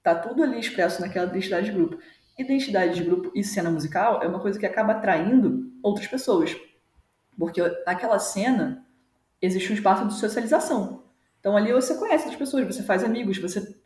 Tá 0.00 0.14
tudo 0.14 0.44
ali 0.44 0.60
expresso 0.60 1.00
naquela 1.00 1.28
identidade 1.28 1.66
de 1.66 1.72
grupo. 1.72 1.98
Identidade 2.38 2.94
de 2.94 3.02
grupo 3.02 3.32
e 3.34 3.42
cena 3.42 3.68
musical 3.68 4.22
é 4.22 4.28
uma 4.28 4.38
coisa 4.38 4.60
que 4.60 4.66
acaba 4.66 4.92
atraindo 4.92 5.72
outras 5.82 6.06
pessoas. 6.06 6.56
Porque 7.36 7.60
naquela 7.84 8.20
cena 8.20 8.84
existe 9.44 9.72
um 9.72 9.74
espaço 9.74 10.06
de 10.06 10.14
socialização. 10.14 11.04
Então 11.40 11.56
ali 11.56 11.72
você 11.72 11.94
conhece 11.96 12.28
as 12.28 12.36
pessoas, 12.36 12.66
você 12.66 12.82
faz 12.82 13.04
amigos, 13.04 13.38
você, 13.38 13.76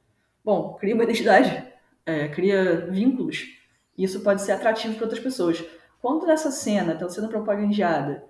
bom, 0.44 0.74
cria 0.74 0.94
uma 0.94 1.04
identidade, 1.04 1.66
é, 2.06 2.28
cria 2.28 2.86
vínculos. 2.90 3.58
E 3.96 4.04
isso 4.04 4.20
pode 4.20 4.42
ser 4.42 4.52
atrativo 4.52 4.94
para 4.94 5.04
outras 5.04 5.22
pessoas. 5.22 5.64
Quando 6.00 6.26
nessa 6.26 6.50
cena 6.50 6.92
está 6.92 7.08
sendo 7.08 7.28
propagandeada 7.28 8.24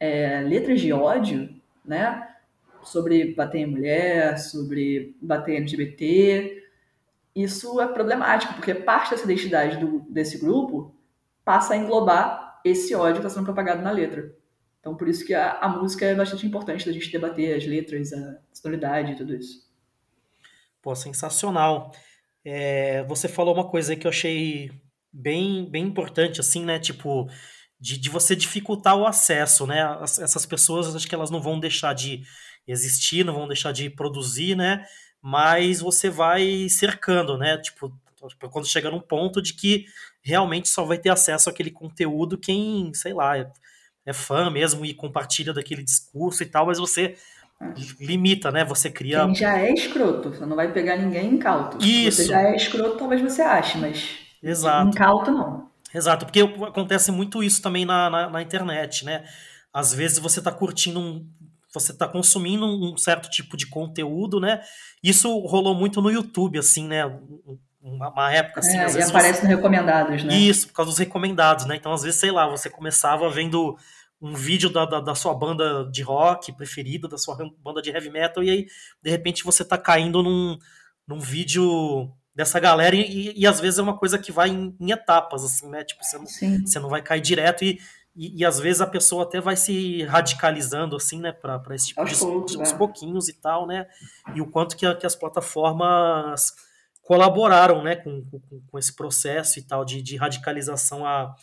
é, 0.00 0.40
letras 0.40 0.80
de 0.80 0.92
ódio, 0.92 1.54
né? 1.84 2.28
Sobre 2.82 3.34
bater 3.34 3.58
em 3.58 3.66
mulher, 3.66 4.38
sobre 4.38 5.16
bater 5.20 5.52
em 5.52 5.56
LGBT. 5.58 6.64
Isso 7.36 7.80
é 7.80 7.86
problemático, 7.86 8.54
porque 8.54 8.74
parte 8.74 9.10
dessa 9.10 9.24
identidade 9.24 9.76
do, 9.76 10.00
desse 10.08 10.38
grupo 10.38 10.92
passa 11.44 11.74
a 11.74 11.76
englobar 11.76 12.60
esse 12.64 12.94
ódio 12.94 13.20
que 13.20 13.26
está 13.26 13.30
sendo 13.30 13.44
propagado 13.44 13.82
na 13.82 13.90
letra. 13.90 14.34
Então, 14.82 14.96
por 14.96 15.08
isso 15.08 15.24
que 15.24 15.32
a, 15.32 15.58
a 15.58 15.68
música 15.68 16.04
é 16.04 16.12
bastante 16.12 16.44
importante 16.44 16.84
da 16.84 16.90
gente 16.90 17.10
debater 17.10 17.56
as 17.56 17.64
letras, 17.64 18.12
a 18.12 18.38
sonoridade 18.52 19.12
e 19.12 19.14
tudo 19.14 19.32
isso. 19.32 19.70
Pô, 20.82 20.92
sensacional. 20.96 21.92
É, 22.44 23.04
você 23.04 23.28
falou 23.28 23.54
uma 23.54 23.70
coisa 23.70 23.92
aí 23.92 23.96
que 23.96 24.08
eu 24.08 24.10
achei 24.10 24.72
bem, 25.12 25.70
bem 25.70 25.84
importante, 25.84 26.40
assim, 26.40 26.64
né? 26.64 26.80
Tipo, 26.80 27.30
de, 27.78 27.96
de 27.96 28.10
você 28.10 28.34
dificultar 28.34 28.96
o 28.96 29.06
acesso, 29.06 29.68
né? 29.68 29.84
As, 30.00 30.18
essas 30.18 30.44
pessoas, 30.44 30.96
acho 30.96 31.06
que 31.06 31.14
elas 31.14 31.30
não 31.30 31.40
vão 31.40 31.60
deixar 31.60 31.94
de 31.94 32.24
existir, 32.66 33.24
não 33.24 33.34
vão 33.34 33.46
deixar 33.46 33.70
de 33.70 33.88
produzir, 33.88 34.56
né? 34.56 34.84
Mas 35.20 35.80
você 35.80 36.10
vai 36.10 36.68
cercando, 36.68 37.38
né? 37.38 37.56
Tipo, 37.58 37.96
quando 38.50 38.66
chega 38.66 38.90
num 38.90 39.00
ponto 39.00 39.40
de 39.40 39.54
que 39.54 39.84
realmente 40.20 40.68
só 40.68 40.84
vai 40.84 40.98
ter 40.98 41.10
acesso 41.10 41.48
àquele 41.48 41.70
conteúdo 41.70 42.36
quem, 42.36 42.92
sei 42.92 43.12
lá, 43.12 43.34
é, 44.04 44.12
fã 44.12 44.50
mesmo 44.50 44.84
e 44.84 44.94
compartilha 44.94 45.52
daquele 45.52 45.82
discurso 45.82 46.42
e 46.42 46.46
tal, 46.46 46.66
mas 46.66 46.78
você 46.78 47.16
limita, 48.00 48.50
né? 48.50 48.64
Você 48.64 48.90
cria. 48.90 49.24
Quem 49.24 49.34
já 49.34 49.58
é 49.58 49.72
escroto, 49.72 50.30
você 50.30 50.44
não 50.44 50.56
vai 50.56 50.72
pegar 50.72 50.96
ninguém 50.96 51.34
incauto. 51.34 51.78
Isso. 51.84 52.22
Você 52.22 52.28
já 52.28 52.42
é 52.42 52.56
escroto, 52.56 52.96
talvez 52.96 53.20
você 53.20 53.42
ache, 53.42 53.78
mas. 53.78 54.18
Exato. 54.42 54.88
Incauto 54.88 55.30
não. 55.30 55.70
Exato, 55.94 56.24
porque 56.24 56.40
acontece 56.40 57.12
muito 57.12 57.42
isso 57.42 57.60
também 57.60 57.84
na, 57.84 58.08
na, 58.08 58.30
na 58.30 58.42
internet, 58.42 59.04
né? 59.04 59.24
Às 59.72 59.92
vezes 59.92 60.18
você 60.18 60.38
está 60.40 60.50
curtindo 60.50 60.98
um. 60.98 61.26
Você 61.72 61.92
está 61.92 62.06
consumindo 62.06 62.66
um 62.66 62.96
certo 62.98 63.30
tipo 63.30 63.56
de 63.56 63.66
conteúdo, 63.66 64.38
né? 64.38 64.60
Isso 65.02 65.38
rolou 65.38 65.74
muito 65.74 66.02
no 66.02 66.10
YouTube, 66.10 66.58
assim, 66.58 66.86
né? 66.86 67.04
Uma, 67.82 68.10
uma 68.10 68.32
época 68.32 68.60
assim. 68.60 68.76
É, 68.76 68.84
às 68.84 68.94
vezes 68.94 69.10
aparece 69.10 69.40
você... 69.40 69.46
nos 69.46 69.56
recomendados, 69.56 70.22
né? 70.22 70.34
Isso, 70.34 70.68
por 70.68 70.74
causa 70.74 70.90
dos 70.90 70.98
recomendados, 70.98 71.66
né? 71.66 71.74
Então, 71.74 71.92
às 71.92 72.02
vezes, 72.02 72.20
sei 72.20 72.30
lá, 72.30 72.48
você 72.48 72.70
começava 72.70 73.28
vendo 73.28 73.76
um 74.20 74.34
vídeo 74.34 74.70
da, 74.70 74.84
da, 74.84 75.00
da, 75.00 75.14
sua 75.16 75.34
banda 75.34 75.84
de 75.90 76.00
rock 76.00 76.52
preferida, 76.52 77.08
da 77.08 77.18
sua 77.18 77.36
banda 77.58 77.82
de 77.82 77.90
heavy 77.90 78.08
metal, 78.08 78.44
e 78.44 78.50
aí, 78.50 78.66
de 79.02 79.10
repente, 79.10 79.42
você 79.42 79.64
tá 79.64 79.76
caindo 79.76 80.22
num, 80.22 80.56
num 81.08 81.18
vídeo 81.18 82.08
dessa 82.32 82.60
galera, 82.60 82.94
e, 82.94 83.32
e, 83.36 83.44
às 83.44 83.58
vezes 83.58 83.80
é 83.80 83.82
uma 83.82 83.98
coisa 83.98 84.16
que 84.16 84.30
vai 84.30 84.48
em, 84.48 84.76
em 84.78 84.92
etapas, 84.92 85.42
assim, 85.42 85.68
né? 85.68 85.82
Tipo, 85.82 86.04
você 86.04 86.18
não, 86.18 86.26
você 86.64 86.78
não 86.78 86.88
vai 86.88 87.02
cair 87.02 87.20
direto, 87.20 87.64
e, 87.64 87.80
e, 88.14 88.40
e, 88.40 88.44
às 88.44 88.60
vezes 88.60 88.80
a 88.80 88.86
pessoa 88.86 89.24
até 89.24 89.40
vai 89.40 89.56
se 89.56 90.04
radicalizando, 90.04 90.94
assim, 90.94 91.18
né, 91.18 91.32
para 91.32 91.60
esse 91.74 91.88
tipo 91.88 92.00
Aos 92.00 92.10
de 92.10 92.16
poucos, 92.16 92.56
aos 92.56 92.72
é. 92.72 92.76
pouquinhos 92.76 93.28
e 93.28 93.32
tal, 93.32 93.66
né? 93.66 93.88
E 94.36 94.40
o 94.40 94.46
quanto 94.46 94.76
que, 94.76 94.94
que 94.94 95.06
as 95.06 95.16
plataformas 95.16 96.54
colaboraram, 97.02 97.82
né, 97.82 97.96
com, 97.96 98.24
com, 98.24 98.40
com 98.70 98.78
esse 98.78 98.94
processo 98.94 99.58
e 99.58 99.62
tal 99.62 99.84
de, 99.84 100.00
de 100.00 100.16
radicalização 100.16 101.04
à, 101.06 101.34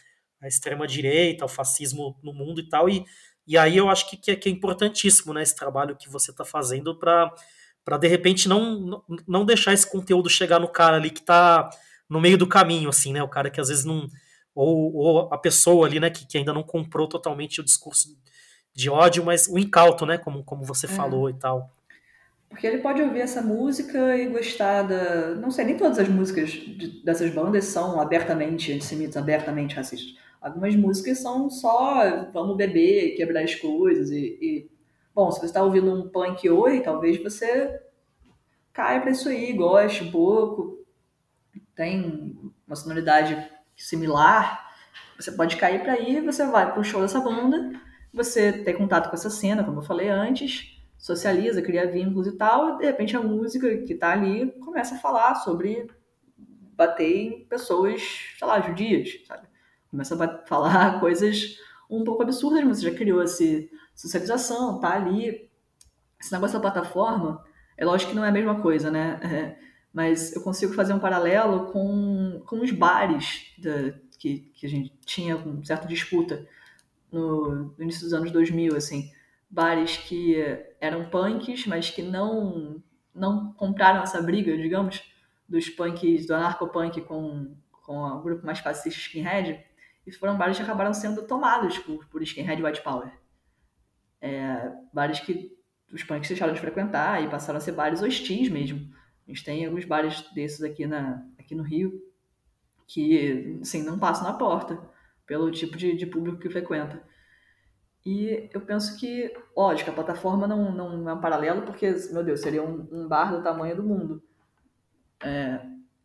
à 0.42 0.48
extrema-direita, 0.48 1.44
ao 1.44 1.50
fascismo 1.50 2.18
no 2.24 2.34
mundo 2.34 2.60
e 2.62 2.70
tal, 2.70 2.90
e, 2.90 3.06
e 3.46 3.58
aí 3.58 3.78
eu 3.78 3.90
acho 3.90 4.10
que, 4.10 4.18
que, 4.18 4.32
é, 4.32 4.36
que 4.36 4.48
é 4.50 4.52
importantíssimo, 4.52 5.34
né, 5.34 5.44
esse 5.44 5.56
trabalho 5.56 5.96
que 5.96 6.10
você 6.10 6.32
está 6.32 6.46
fazendo 6.46 6.98
para 6.98 7.32
para 7.86 7.98
de 7.98 8.08
repente 8.08 8.48
não, 8.48 9.04
não- 9.28 9.46
deixar 9.46 9.74
esse 9.74 9.90
conteúdo 9.90 10.30
chegar 10.30 10.60
no 10.60 10.68
cara 10.68 10.98
ali 10.98 11.10
que 11.10 11.24
tá 11.24 11.70
no 12.08 12.20
meio 12.22 12.38
do 12.38 12.46
caminho, 12.46 12.90
assim, 12.90 13.12
né? 13.14 13.24
O 13.24 13.28
cara 13.28 13.50
que 13.50 13.60
às 13.60 13.70
vezes 13.70 13.84
não. 13.84 14.06
Ou, 14.54 14.94
ou 14.96 15.34
a 15.34 15.38
pessoa 15.40 15.88
ali, 15.88 16.00
né, 16.00 16.10
que, 16.10 16.28
que 16.28 16.38
ainda 16.38 16.54
não 16.54 16.62
comprou 16.62 17.08
totalmente 17.08 17.62
o 17.62 17.64
discurso 17.64 18.10
de 18.76 18.90
ódio, 18.92 19.24
mas 19.26 19.48
o 19.48 19.58
incauto, 19.58 20.06
né? 20.06 20.18
Como, 20.20 20.44
como 20.44 20.64
você 20.64 20.86
É. 20.86 20.90
falou 20.90 21.30
e 21.32 21.34
tal. 21.34 21.72
Porque 22.50 22.66
ele 22.66 22.80
pode 22.80 23.02
ouvir 23.02 23.22
essa 23.22 23.42
música 23.42 24.18
e 24.18 24.28
gostar 24.28 24.84
da. 24.84 25.36
Não 25.36 25.52
sei, 25.52 25.66
nem 25.66 25.78
todas 25.78 26.00
as 26.00 26.08
músicas 26.10 26.50
de- 26.50 27.04
dessas 27.04 27.32
bandas 27.32 27.66
são 27.66 28.00
abertamente 28.02 28.72
antissemitas, 28.74 29.18
abertamente 29.18 29.76
racistas. 29.76 30.16
Algumas 30.42 30.76
músicas 30.76 31.20
são 31.20 31.50
só 31.50 32.26
vamos 32.34 32.58
beber, 32.58 33.16
quebrar 33.16 33.44
as 33.44 33.56
coisas 33.56 34.10
e. 34.10 34.38
e- 34.42 34.70
Bom, 35.14 35.32
se 35.32 35.40
você 35.40 35.48
está 35.48 35.62
ouvindo 35.64 35.94
um 35.94 36.08
punk 36.10 36.50
oi, 36.50 36.82
talvez 36.82 37.22
você 37.22 37.80
caia 38.74 39.02
para 39.02 39.12
isso 39.12 39.30
aí, 39.30 39.54
goste 39.54 40.04
um 40.04 40.12
pouco, 40.12 40.86
tem 41.76 42.38
uma 42.68 42.76
sonoridade 42.76 43.50
similar, 43.76 44.74
você 45.18 45.32
pode 45.32 45.58
cair 45.58 45.82
para 45.82 45.94
aí, 45.94 46.22
você 46.22 46.46
vai 46.46 46.72
para 46.72 46.80
o 46.80 46.84
show 46.84 47.02
dessa 47.02 47.20
banda, 47.20 47.80
você 48.14 48.52
tem 48.52 48.76
contato 48.78 49.10
com 49.10 49.16
essa 49.16 49.30
cena, 49.30 49.64
como 49.64 49.80
eu 49.80 49.84
falei 49.84 50.10
antes, 50.10 50.79
socializa, 51.00 51.64
cria 51.64 51.92
vínculos 51.92 52.28
e 52.28 52.34
tal, 52.38 52.76
e 52.76 52.80
de 52.80 52.86
repente 52.88 53.18
a 53.18 53.22
música 53.22 53.78
que 53.80 53.96
tá 53.96 54.14
ali 54.14 54.52
começa 54.62 54.96
a 54.96 55.00
falar 55.00 55.36
sobre 55.38 55.90
bater 56.76 57.06
em 57.12 57.46
pessoas, 57.46 58.02
sei 58.38 58.48
lá, 58.48 58.62
judias, 58.62 59.10
sabe? 59.28 59.48
Começa 59.92 60.24
a 60.24 60.38
falar 60.48 61.00
coisas 61.00 61.58
um 61.90 62.04
pouco 62.04 62.24
absurdas, 62.24 62.64
mas 62.64 62.80
você 62.80 62.92
já 62.92 62.98
criou 62.98 63.22
essa 63.22 63.44
socialização, 63.96 64.80
tá 64.80 64.94
ali. 64.96 65.50
Esse 66.20 66.32
negócio 66.34 66.60
da 66.60 66.72
plataforma, 66.72 67.44
é 67.78 67.86
lógico 67.86 68.12
que 68.12 68.16
não 68.18 68.26
é 68.26 68.30
a 68.30 68.32
mesma 68.32 68.62
coisa, 68.62 68.92
né? 68.92 69.20
É, 69.24 69.60
mas 69.94 70.34
eu 70.36 70.42
consigo 70.44 70.74
fazer 70.74 70.94
um 70.94 71.00
paralelo 71.00 71.72
com, 71.72 72.42
com 72.46 72.62
os 72.62 72.72
bares 72.72 73.54
da- 73.58 73.94
que, 74.20 74.40
que 74.54 74.66
a 74.66 74.70
gente 74.70 74.94
tinha 75.06 75.38
com 75.38 75.64
certa 75.64 75.88
disputa 75.88 76.46
no, 77.12 77.74
no 77.78 77.84
início 77.84 78.04
dos 78.04 78.14
anos 78.14 78.32
2000, 78.32 78.76
assim. 78.76 79.12
Bares 79.50 79.98
que 79.98 80.36
eram 80.80 81.10
punks, 81.10 81.66
mas 81.66 81.90
que 81.90 82.02
não, 82.02 82.84
não 83.14 83.52
compraram 83.54 84.04
essa 84.04 84.22
briga, 84.22 84.56
digamos, 84.56 85.02
dos 85.48 85.70
punks, 85.70 86.28
do 86.28 86.36
anarcopunk 86.36 87.02
com, 87.02 87.56
com 87.84 87.98
o 87.98 88.22
grupo 88.22 88.46
mais 88.46 88.60
fascista 88.60 89.00
Skinhead, 89.00 89.66
e 90.06 90.12
foram 90.12 90.38
bares 90.38 90.58
que 90.58 90.64
acabaram 90.64 90.94
sendo 90.94 91.26
tomados 91.26 91.78
por, 91.80 92.08
por 92.08 92.22
Skinhead 92.22 92.64
White 92.64 92.82
Power. 92.82 93.12
É, 94.22 94.72
bares 94.94 95.20
que 95.20 95.52
os 95.92 96.04
punks 96.04 96.30
deixaram 96.30 96.54
de 96.54 96.60
frequentar 96.60 97.24
e 97.24 97.30
passaram 97.30 97.58
a 97.58 97.62
ser 97.62 97.72
bares 97.72 98.02
hostis 98.02 98.50
mesmo. 98.50 98.94
A 99.28 99.32
gente 99.32 99.44
tem 99.44 99.66
alguns 99.66 99.86
bares 99.86 100.22
desses 100.34 100.62
aqui, 100.62 100.86
na, 100.86 101.26
aqui 101.38 101.56
no 101.56 101.64
Rio 101.64 102.02
que, 102.88 103.60
assim, 103.62 103.84
não 103.84 104.00
passam 104.00 104.24
na 104.24 104.34
porta 104.34 104.82
pelo 105.26 105.52
tipo 105.52 105.78
de, 105.78 105.96
de 105.96 106.08
público 106.08 106.40
que 106.40 106.50
frequenta. 106.50 107.04
E 108.06 108.50
eu 108.54 108.62
penso 108.62 108.98
que, 108.98 109.34
lógico, 109.56 109.90
a 109.90 109.94
plataforma 109.94 110.48
não, 110.48 110.72
não 110.72 111.10
é 111.10 111.14
um 111.14 111.22
paralelo, 111.22 111.64
porque, 111.64 111.90
meu 112.12 112.24
Deus, 112.24 112.42
seria 112.42 112.64
um, 112.64 112.88
um 112.92 113.08
bar 113.08 113.36
do 113.36 113.44
tamanho 113.44 113.76
do 113.76 113.84
mundo. 113.84 114.24
É, 115.22 115.60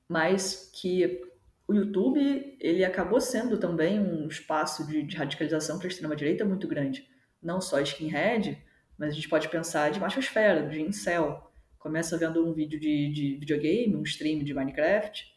mas 0.08 0.70
que 0.74 1.22
o 1.66 1.72
YouTube, 1.72 2.56
ele 2.60 2.84
acabou 2.84 3.20
sendo 3.20 3.58
também 3.58 4.00
um 4.00 4.26
espaço 4.26 4.86
de, 4.86 5.02
de 5.02 5.16
radicalização 5.16 5.78
para 5.78 5.86
a 5.86 5.90
extrema-direita 5.90 6.44
muito 6.44 6.66
grande. 6.66 7.08
Não 7.42 7.60
só 7.60 7.80
skinhead, 7.80 8.62
mas 8.98 9.10
a 9.10 9.12
gente 9.12 9.28
pode 9.28 9.48
pensar 9.48 9.90
de 9.90 10.00
machosfera, 10.00 10.68
de 10.68 10.82
incel. 10.82 11.50
Começa 11.78 12.18
vendo 12.18 12.44
um 12.44 12.52
vídeo 12.52 12.78
de, 12.78 13.12
de 13.12 13.36
videogame, 13.36 13.96
um 13.96 14.02
stream 14.02 14.42
de 14.42 14.52
Minecraft, 14.52 15.34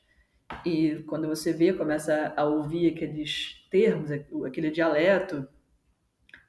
e 0.66 1.04
quando 1.08 1.28
você 1.28 1.52
vê, 1.52 1.74
começa 1.74 2.34
a 2.36 2.46
ouvir 2.46 2.94
aqueles 2.94 3.68
termos, 3.70 4.10
aquele 4.46 4.72
dialeto, 4.72 5.48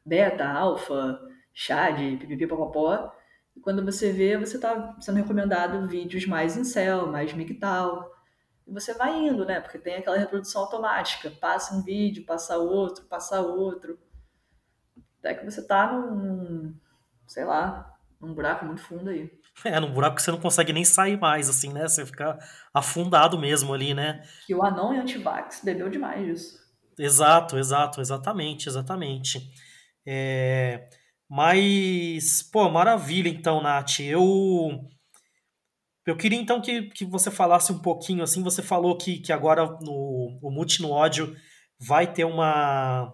beta, 0.09 0.49
alfa, 0.49 1.21
chad, 1.53 1.99
pipipi, 2.19 2.47
popopó, 2.47 3.13
e 3.57 3.61
quando 3.61 3.85
você 3.85 4.13
vê, 4.13 4.39
você 4.39 4.57
está 4.57 4.97
sendo 5.01 5.17
recomendado 5.17 5.87
vídeos 5.87 6.27
mais 6.27 6.57
incel, 6.57 7.07
mais 7.09 7.33
migtal, 7.33 8.11
e 8.67 8.73
você 8.73 8.95
vai 8.95 9.15
indo, 9.17 9.45
né? 9.45 9.61
Porque 9.61 9.79
tem 9.79 9.97
aquela 9.97 10.17
reprodução 10.17 10.63
automática, 10.63 11.31
passa 11.31 11.75
um 11.75 11.83
vídeo, 11.83 12.25
passa 12.25 12.57
outro, 12.57 13.05
passa 13.07 13.41
outro, 13.41 13.99
até 15.19 15.35
que 15.35 15.45
você 15.45 15.61
está 15.61 15.93
num, 15.93 16.75
sei 17.27 17.45
lá, 17.45 17.95
num 18.21 18.35
buraco 18.35 18.65
muito 18.65 18.83
fundo 18.83 19.11
aí. 19.11 19.31
É, 19.65 19.81
num 19.81 19.93
buraco 19.93 20.17
que 20.17 20.23
você 20.23 20.31
não 20.31 20.41
consegue 20.41 20.73
nem 20.73 20.85
sair 20.85 21.19
mais, 21.19 21.49
assim, 21.49 21.73
né? 21.73 21.89
Você 21.89 22.07
fica 22.07 22.39
afundado 22.73 23.39
mesmo 23.39 23.75
ali, 23.75 23.93
né? 23.93 24.23
Que 24.47 24.55
o 24.55 24.63
anão 24.63 24.95
e 24.95 24.99
antivax 24.99 25.63
bebeu 25.65 25.91
demais 25.91 26.25
disso. 26.25 26.59
Exato, 26.97 27.59
exato, 27.59 28.01
exatamente, 28.01 28.69
exatamente. 28.69 29.51
É... 30.11 30.89
Mas, 31.29 32.43
pô, 32.43 32.71
maravilha 32.71 33.29
então, 33.29 33.61
Nath. 33.63 34.01
Eu 34.01 34.89
eu 36.07 36.17
queria 36.17 36.41
então 36.41 36.63
que, 36.63 36.85
que 36.91 37.05
você 37.05 37.31
falasse 37.31 37.71
um 37.71 37.79
pouquinho, 37.79 38.23
assim, 38.23 38.43
você 38.43 38.63
falou 38.63 38.97
que, 38.97 39.19
que 39.19 39.31
agora 39.31 39.67
no, 39.83 40.39
o 40.43 40.51
Multi 40.51 40.81
no 40.81 40.91
ódio 40.91 41.37
vai 41.79 42.11
ter 42.11 42.25
uma 42.25 43.13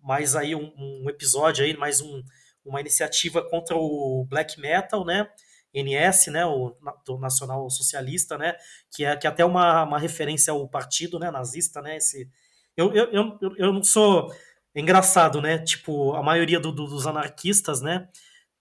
mais 0.00 0.36
aí 0.36 0.54
um, 0.54 0.72
um 0.78 1.10
episódio 1.10 1.64
aí, 1.64 1.76
mais 1.76 2.00
um, 2.00 2.22
uma 2.64 2.80
iniciativa 2.80 3.42
contra 3.42 3.76
o 3.76 4.24
black 4.28 4.60
metal, 4.60 5.04
né? 5.04 5.28
NS, 5.74 6.28
né, 6.28 6.44
o 6.44 6.76
Nacional 7.20 7.68
Socialista, 7.70 8.36
né, 8.36 8.56
que 8.90 9.04
é 9.04 9.16
que 9.16 9.24
é 9.26 9.30
até 9.30 9.44
uma, 9.44 9.84
uma 9.84 10.00
referência 10.00 10.52
ao 10.52 10.68
partido, 10.68 11.16
né, 11.18 11.30
nazista, 11.30 11.80
né, 11.80 11.96
esse 11.96 12.28
eu, 12.76 12.92
eu, 12.92 13.12
eu, 13.12 13.56
eu 13.56 13.72
não 13.72 13.82
sou 13.82 14.32
engraçado, 14.74 15.40
né, 15.40 15.58
tipo, 15.58 16.14
a 16.14 16.22
maioria 16.22 16.60
do, 16.60 16.70
do, 16.70 16.86
dos 16.86 17.06
anarquistas, 17.06 17.80
né, 17.80 18.08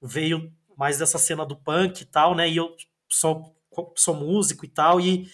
veio 0.01 0.51
mais 0.77 0.97
dessa 0.97 1.17
cena 1.17 1.45
do 1.45 1.55
punk 1.55 2.01
e 2.01 2.05
tal, 2.05 2.36
né, 2.36 2.49
e 2.49 2.57
eu 2.57 2.75
sou, 3.07 3.55
sou 3.95 4.15
músico 4.15 4.65
e 4.65 4.69
tal, 4.69 4.99
e, 4.99 5.29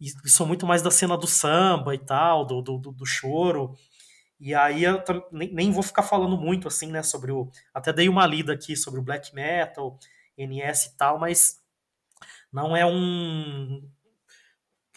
e 0.00 0.28
sou 0.28 0.46
muito 0.46 0.66
mais 0.66 0.82
da 0.82 0.90
cena 0.90 1.16
do 1.16 1.26
samba 1.26 1.94
e 1.94 1.98
tal, 1.98 2.44
do, 2.44 2.60
do, 2.60 2.78
do 2.78 3.06
choro, 3.06 3.74
e 4.38 4.54
aí 4.54 4.84
eu 4.84 5.02
nem, 5.32 5.52
nem 5.52 5.70
vou 5.70 5.82
ficar 5.82 6.02
falando 6.02 6.36
muito, 6.36 6.68
assim, 6.68 6.88
né, 6.88 7.02
sobre 7.02 7.32
o, 7.32 7.50
até 7.72 7.92
dei 7.92 8.08
uma 8.08 8.26
lida 8.26 8.52
aqui 8.52 8.76
sobre 8.76 9.00
o 9.00 9.02
black 9.02 9.34
metal, 9.34 9.98
NS 10.36 10.86
e 10.86 10.96
tal, 10.96 11.18
mas 11.18 11.62
não 12.52 12.76
é 12.76 12.84
um 12.84 13.82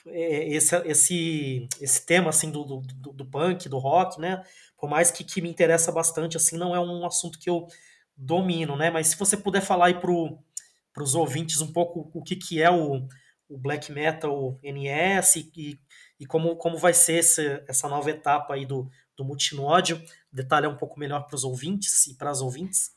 é, 0.06 0.50
esse, 0.50 0.76
esse, 0.88 1.70
esse 1.80 2.06
tema 2.06 2.30
assim 2.30 2.52
do, 2.52 2.64
do, 2.64 2.82
do, 3.14 3.26
punk, 3.26 3.68
do 3.68 3.78
rock, 3.78 4.20
né? 4.20 4.44
Por 4.80 4.90
mais 4.90 5.12
que, 5.12 5.24
que 5.24 5.42
me 5.42 5.50
interessa 5.50 5.92
bastante, 5.92 6.38
assim, 6.38 6.58
não 6.58 6.76
é 6.76 6.80
um 6.80 7.06
assunto 7.06 7.38
que 7.38 7.50
eu 7.50 7.68
domino, 8.16 8.76
né? 8.76 8.90
Mas 8.90 9.08
se 9.08 9.18
você 9.18 9.36
puder 9.38 9.62
falar 9.62 9.88
aí 9.88 9.96
para 9.96 11.04
os 11.04 11.16
ouvintes 11.16 11.62
um 11.62 11.72
pouco 11.72 12.10
o 12.14 12.24
que, 12.24 12.36
que 12.36 12.62
é 12.62 12.72
o, 12.72 13.08
o 13.48 13.58
black 13.58 13.92
metal 13.92 14.60
NS 14.64 15.36
e, 15.38 15.80
e 16.20 16.26
como, 16.26 16.56
como 16.56 16.78
vai 16.78 16.94
ser 16.94 17.20
esse, 17.20 17.64
essa 17.68 17.88
nova 17.88 18.10
etapa 18.10 18.54
aí 18.54 18.66
do, 18.66 18.90
do 19.18 19.26
multinódio, 19.26 20.02
detalhar 20.32 20.72
um 20.72 20.78
pouco 20.78 21.00
melhor 21.00 21.26
para 21.26 21.36
os 21.36 21.44
ouvintes 21.44 22.08
e 22.08 22.16
para 22.16 22.30
as 22.30 22.42
ouvintes. 22.42 22.92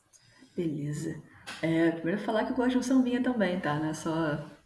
Beleza. 0.55 1.21
É, 1.61 1.91
primeiro 1.91 2.21
falar 2.21 2.45
que 2.45 2.51
eu 2.51 2.55
gosto 2.55 2.71
de 2.71 2.77
um 2.77 2.83
sambinha 2.83 3.21
também, 3.21 3.59
tá? 3.59 3.79
Não 3.79 3.89
é 3.89 3.93
só, 3.93 4.11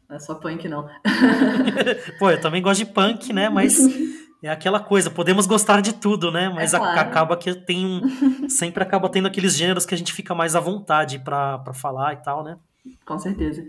não 0.08 0.16
é 0.16 0.20
só 0.20 0.36
punk, 0.36 0.68
não. 0.68 0.88
Pô, 2.20 2.30
eu 2.30 2.42
também 2.42 2.62
gosto 2.62 2.86
de 2.86 2.92
punk, 2.92 3.34
né? 3.34 3.50
Mas 3.50 3.78
é 4.44 4.50
aquela 4.50 4.80
coisa, 4.80 5.10
podemos 5.10 5.48
gostar 5.48 5.82
de 5.82 5.94
tudo, 5.94 6.32
né? 6.32 6.50
Mas 6.50 6.74
é 6.74 6.78
claro. 6.78 7.00
acaba 7.00 7.38
que 7.38 7.54
tem 7.56 7.86
um. 7.86 8.02
Sempre 8.50 8.84
acaba 8.84 9.10
tendo 9.10 9.28
aqueles 9.28 9.56
gêneros 9.56 9.86
que 9.86 9.96
a 9.96 9.98
gente 9.98 10.14
fica 10.14 10.36
mais 10.36 10.56
à 10.56 10.60
vontade 10.60 11.20
para 11.20 11.74
falar 11.74 12.14
e 12.14 12.18
tal, 12.18 12.44
né? 12.44 12.58
Com 13.06 13.18
certeza. 13.18 13.66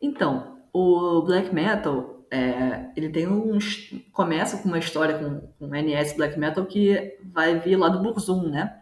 Então, 0.00 0.58
o 0.72 1.22
black 1.22 1.52
metal, 1.54 2.24
é, 2.30 2.90
ele 2.96 3.10
tem 3.10 3.26
uns. 3.26 3.92
Começa 4.12 4.58
com 4.58 4.68
uma 4.68 4.78
história 4.78 5.18
com, 5.18 5.40
com 5.58 5.74
NS 5.74 6.16
Black 6.16 6.38
Metal 6.38 6.64
que 6.64 7.18
vai 7.32 7.58
vir 7.58 7.76
lá 7.76 7.88
do 7.88 8.00
Burzum, 8.00 8.48
né? 8.48 8.78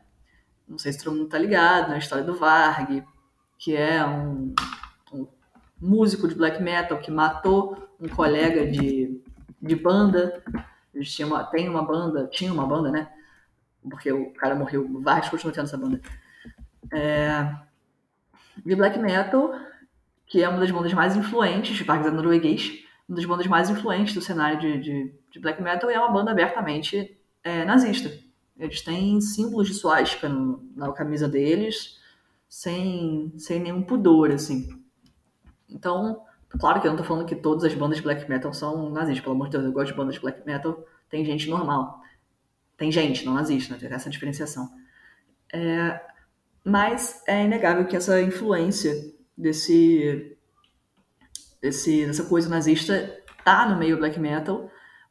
Não 0.69 0.79
sei 0.79 0.93
se 0.93 1.03
todo 1.03 1.17
mundo 1.17 1.29
tá 1.29 1.39
ligado, 1.39 1.89
na 1.89 1.99
história 1.99 2.23
do 2.23 2.37
Varg, 2.37 3.03
que 3.59 3.75
é 3.75 4.07
um, 4.07 4.55
um 5.13 5.27
músico 5.81 6.29
de 6.29 6.37
black 6.37 6.63
metal 6.63 6.99
que 6.99 7.11
matou 7.11 7.77
um 8.01 8.09
colega 8.09 8.71
de, 8.71 9.21
de 9.61 9.75
banda. 9.75 10.43
Eles 10.95 11.13
tinham 11.13 11.31
uma, 11.31 11.45
tem 11.45 11.69
uma 11.69 11.83
banda, 11.83 12.27
tinha 12.27 12.53
uma 12.53 12.67
banda, 12.67 12.91
né? 12.91 13.11
Porque 13.89 14.13
o 14.13 14.33
cara 14.33 14.55
morreu, 14.55 15.01
vários 15.01 15.29
continuam 15.29 15.55
tendo 15.55 15.65
essa 15.65 15.77
banda. 15.77 16.01
É, 16.93 17.55
de 18.65 18.75
black 18.75 18.99
metal, 18.99 19.55
que 20.27 20.43
é 20.43 20.49
uma 20.49 20.59
das 20.59 20.71
bandas 20.71 20.93
mais 20.93 21.17
influentes, 21.17 21.77
de 21.77 21.85
Parques 21.85 22.13
norueguês, 22.13 22.85
uma 23.09 23.17
das 23.17 23.25
bandas 23.25 23.47
mais 23.47 23.71
influentes 23.71 24.15
do 24.15 24.21
cenário 24.21 24.61
de, 24.61 24.81
de, 24.81 25.15
de 25.31 25.41
black 25.41 25.63
metal 25.63 25.91
e 25.91 25.95
é 25.95 25.99
uma 25.99 26.13
banda 26.13 26.31
abertamente 26.31 27.19
é, 27.43 27.65
nazista. 27.65 28.11
Eles 28.59 28.83
têm 28.83 29.21
símbolos 29.21 29.69
de 29.69 29.75
suástica 29.75 30.29
na 30.77 30.93
camisa 30.93 31.27
deles, 31.27 31.99
sem, 32.49 33.33
sem 33.39 33.59
nenhum 33.59 33.83
pudor, 33.83 34.31
assim. 34.31 34.69
Então, 35.69 36.23
claro 36.59 36.81
que 36.81 36.87
eu 36.87 36.91
não 36.91 36.99
tô 36.99 37.05
falando 37.05 37.27
que 37.27 37.35
todas 37.35 37.65
as 37.65 37.75
bandas 37.75 37.99
de 37.99 38.03
black 38.03 38.29
metal 38.29 38.53
são 38.53 38.91
nazistas, 38.91 39.23
pelo 39.23 39.35
amor 39.35 39.47
de 39.47 39.53
Deus, 39.53 39.65
eu 39.65 39.73
gosto 39.73 39.93
de 39.93 39.97
bandas 39.97 40.15
de 40.15 40.21
black 40.21 40.45
metal, 40.47 40.85
tem 41.09 41.25
gente 41.25 41.49
normal. 41.49 42.01
Tem 42.77 42.91
gente, 42.91 43.27
não 43.27 43.35
nazista, 43.35 43.75
né? 43.75 43.81
Tem 43.81 43.93
essa 43.93 44.09
diferenciação. 44.09 44.71
É, 45.53 46.01
mas 46.65 47.23
é 47.27 47.45
inegável 47.45 47.87
que 47.87 47.97
essa 47.97 48.21
influência 48.23 48.95
desse, 49.37 50.37
desse, 51.61 52.07
dessa 52.07 52.25
coisa 52.25 52.49
nazista 52.49 53.23
tá 53.45 53.69
no 53.69 53.77
meio 53.79 53.99
black 53.99 54.19
metal. 54.19 54.71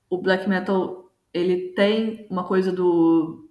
O 0.10 0.17
black 0.17 0.49
metal, 0.49 1.12
ele 1.34 1.73
tem 1.73 2.25
uma 2.30 2.43
coisa 2.43 2.71
do... 2.71 3.47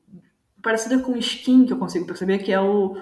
parecida 0.61 0.98
com 0.98 1.16
skin, 1.16 1.64
que 1.64 1.72
eu 1.72 1.79
consigo 1.79 2.07
perceber, 2.07 2.38
que 2.38 2.53
é 2.53 2.61
o 2.61 2.96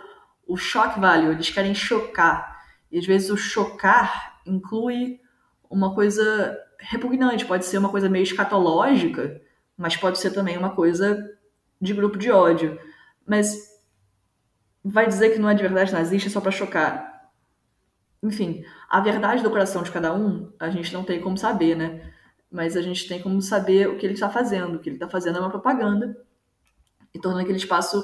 o 0.46 0.56
shock 0.56 1.00
value, 1.00 1.32
eles 1.32 1.50
querem 1.50 1.74
chocar. 1.74 2.64
E 2.90 2.98
às 2.98 3.06
vezes 3.06 3.30
o 3.30 3.36
chocar 3.36 4.35
inclui 4.46 5.20
uma 5.68 5.94
coisa 5.94 6.58
repugnante, 6.78 7.46
pode 7.46 7.64
ser 7.64 7.78
uma 7.78 7.88
coisa 7.88 8.08
meio 8.08 8.22
escatológica, 8.22 9.40
mas 9.76 9.96
pode 9.96 10.18
ser 10.18 10.30
também 10.30 10.56
uma 10.56 10.70
coisa 10.70 11.36
de 11.80 11.92
grupo 11.92 12.18
de 12.18 12.30
ódio. 12.30 12.78
Mas 13.26 13.56
vai 14.84 15.06
dizer 15.06 15.30
que 15.30 15.38
não 15.38 15.50
é 15.50 15.54
de 15.54 15.62
verdade 15.62 15.92
nazista 15.92 16.30
só 16.30 16.40
para 16.40 16.50
chocar. 16.50 17.30
Enfim, 18.22 18.64
a 18.88 19.00
verdade 19.00 19.42
do 19.42 19.50
coração 19.50 19.82
de 19.82 19.90
cada 19.90 20.14
um, 20.14 20.52
a 20.58 20.70
gente 20.70 20.92
não 20.92 21.04
tem 21.04 21.20
como 21.20 21.36
saber, 21.36 21.76
né? 21.76 22.12
Mas 22.50 22.76
a 22.76 22.82
gente 22.82 23.08
tem 23.08 23.20
como 23.20 23.40
saber 23.42 23.88
o 23.88 23.96
que 23.96 24.06
ele 24.06 24.14
está 24.14 24.30
fazendo. 24.30 24.76
O 24.76 24.78
que 24.78 24.88
ele 24.88 24.96
está 24.96 25.08
fazendo 25.08 25.38
é 25.38 25.40
uma 25.40 25.50
propaganda 25.50 26.16
e 27.12 27.18
tornando 27.18 27.42
aquele 27.42 27.58
espaço 27.58 28.02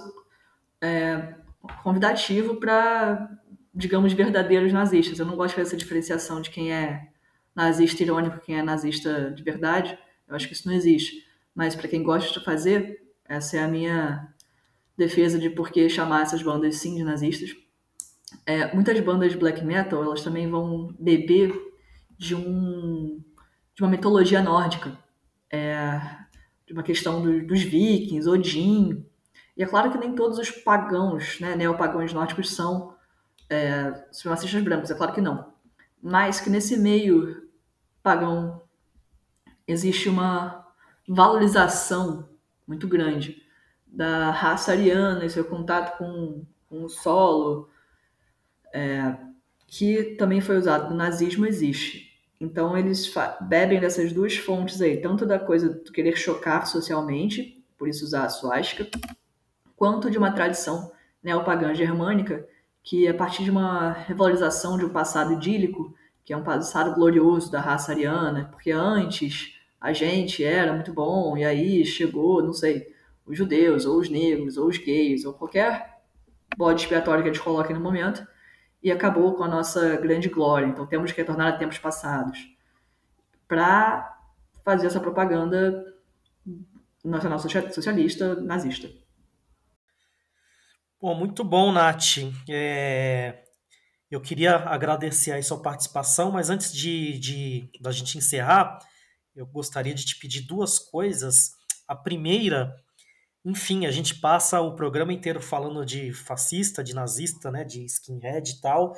é, 0.81 1.35
convidativo 1.83 2.57
para, 2.57 3.31
digamos, 3.75 4.13
verdadeiros 4.13 4.73
nazistas. 4.73 5.19
Eu 5.19 5.27
não 5.27 5.37
gosto 5.37 5.57
dessa 5.57 5.77
diferenciação 5.77 6.41
de 6.41 6.51
quem 6.51 6.73
é 6.73 7.09
nazista 7.55 8.03
irônico, 8.03 8.41
quem 8.41 8.59
é 8.59 8.63
nazista 8.63 9.31
de 9.31 9.43
verdade. 9.43 9.99
Eu 10.29 10.35
acho 10.35 10.47
que 10.47 10.55
isso 10.55 10.67
não 10.67 10.75
existe. 10.75 11.27
Mas 11.55 11.75
para 11.75 11.89
quem 11.89 12.03
gosta 12.03 12.39
de 12.39 12.45
fazer, 12.45 13.03
essa 13.25 13.57
é 13.57 13.63
a 13.63 13.69
minha 13.69 14.33
defesa 14.97 15.39
de 15.39 15.51
por 15.51 15.71
que 15.71 15.89
chamar 15.89 16.23
essas 16.23 16.43
bandas 16.43 16.77
sim 16.77 16.97
de 16.97 17.05
nazistas. 17.05 17.55
É, 18.47 18.75
muitas 18.75 18.99
bandas 19.01 19.33
de 19.33 19.39
black 19.39 19.65
metal, 19.65 20.03
elas 20.03 20.23
também 20.23 20.49
vão 20.49 20.95
beber 20.99 21.55
de 22.17 22.35
um 22.35 23.23
de 23.75 23.83
uma 23.83 23.91
mitologia 23.91 24.43
nórdica. 24.43 24.99
É, 25.51 26.01
de 26.67 26.73
uma 26.73 26.83
questão 26.83 27.23
do, 27.23 27.47
dos 27.47 27.63
vikings, 27.63 28.29
Odin. 28.29 29.05
E 29.57 29.63
é 29.63 29.67
claro 29.67 29.91
que 29.91 29.99
nem 29.99 30.15
todos 30.15 30.39
os 30.39 30.51
pagãos, 30.51 31.39
né, 31.41 31.55
neopagãos 31.55 32.13
nórdicos 32.13 32.55
são 32.55 32.95
é, 33.53 34.07
supremacistas 34.11 34.63
brancos, 34.63 34.91
é 34.91 34.95
claro 34.95 35.13
que 35.13 35.21
não. 35.21 35.53
Mas 36.03 36.41
que 36.41 36.49
nesse 36.49 36.77
meio 36.77 37.49
pagão 38.03 38.63
existe 39.69 40.09
uma 40.09 40.67
valorização 41.07 42.29
muito 42.67 42.89
grande 42.89 43.43
da 43.87 44.31
raça 44.31 44.73
ariana 44.73 45.25
e 45.25 45.31
seu 45.31 45.45
contato 45.45 45.99
com, 45.99 46.47
com 46.69 46.85
o 46.85 46.89
solo, 46.89 47.69
é, 48.73 49.17
que 49.67 50.17
também 50.17 50.41
foi 50.41 50.57
usado 50.57 50.91
no 50.91 50.97
nazismo, 50.97 51.47
existe. 51.47 52.11
Então 52.41 52.77
eles 52.77 53.13
bebem 53.43 53.79
dessas 53.79 54.13
duas 54.13 54.37
fontes 54.37 54.81
aí, 54.81 55.01
tanto 55.01 55.27
da 55.27 55.39
coisa 55.39 55.69
do 55.69 55.93
querer 55.93 56.17
chocar 56.17 56.67
socialmente, 56.67 57.63
por 57.79 57.87
isso 57.87 58.05
usar 58.05 58.25
a 58.25 58.31
suástica, 58.31 58.89
quanto 59.77 60.11
de 60.11 60.19
uma 60.19 60.33
tradição 60.33 60.91
neopagã 61.23 61.75
germânica 61.75 62.49
que 62.83 63.07
a 63.07 63.15
partir 63.15 63.45
de 63.45 63.51
uma 63.51 63.93
revalorização 63.93 64.77
de 64.77 64.85
um 64.85 64.89
passado 64.89 65.33
idílico, 65.33 65.95
que 66.25 66.33
é 66.33 66.37
um 66.37 66.43
passado 66.43 66.95
glorioso 66.95 67.51
da 67.51 67.61
raça 67.61 67.93
ariana, 67.93 68.49
porque 68.51 68.71
antes 68.71 69.59
a 69.81 69.93
gente 69.93 70.45
era 70.45 70.73
muito 70.73 70.93
bom 70.93 71.37
e 71.37 71.45
aí 71.45 71.85
chegou, 71.85 72.43
não 72.43 72.53
sei, 72.53 72.93
os 73.27 73.37
judeus, 73.37 73.87
ou 73.87 73.99
os 73.99 74.09
negros, 74.09 74.57
ou 74.57 74.69
os 74.69 74.79
gays, 74.79 75.25
ou 75.25 75.33
qualquer 75.33 76.01
bode 76.57 76.83
expiatório 76.83 77.23
que 77.23 77.31
a 77.31 77.33
gente 77.33 77.43
coloque 77.43 77.73
no 77.73 77.81
momento, 77.81 78.27
e 78.83 78.91
acabou 78.91 79.35
com 79.35 79.45
a 79.45 79.49
nossa 79.49 79.97
grande 79.97 80.29
glória. 80.29 80.67
Então 80.67 80.87
temos 80.87 81.13
que 81.13 81.19
retornar 81.19 81.55
a 81.55 81.57
tempos 81.57 81.79
passados 81.79 82.39
para 83.47 84.19
fazer 84.65 84.87
essa 84.87 85.01
propaganda 85.01 85.95
nacional 87.05 87.39
socialista 87.39 88.35
nazista. 88.37 88.89
Bom, 91.03 91.17
muito 91.17 91.43
bom, 91.43 91.73
Nath. 91.73 92.19
É... 92.49 93.43
Eu 94.09 94.21
queria 94.21 94.55
agradecer 94.55 95.33
a 95.33 95.43
sua 95.43 95.61
participação, 95.61 96.31
mas 96.31 96.49
antes 96.49 96.73
de, 96.73 97.19
de 97.19 97.69
da 97.81 97.91
gente 97.91 98.17
encerrar, 98.17 98.79
eu 99.35 99.45
gostaria 99.45 99.93
de 99.95 100.05
te 100.05 100.17
pedir 100.21 100.43
duas 100.43 100.79
coisas. 100.79 101.55
A 101.89 101.97
primeira, 101.97 102.73
enfim, 103.45 103.85
a 103.85 103.91
gente 103.91 104.15
passa 104.21 104.61
o 104.61 104.77
programa 104.77 105.13
inteiro 105.13 105.41
falando 105.41 105.85
de 105.85 106.13
fascista, 106.13 106.85
de 106.85 106.95
nazista, 106.95 107.51
né, 107.51 107.65
de 107.65 107.85
skinhead 107.85 108.49
e 108.49 108.61
tal, 108.61 108.93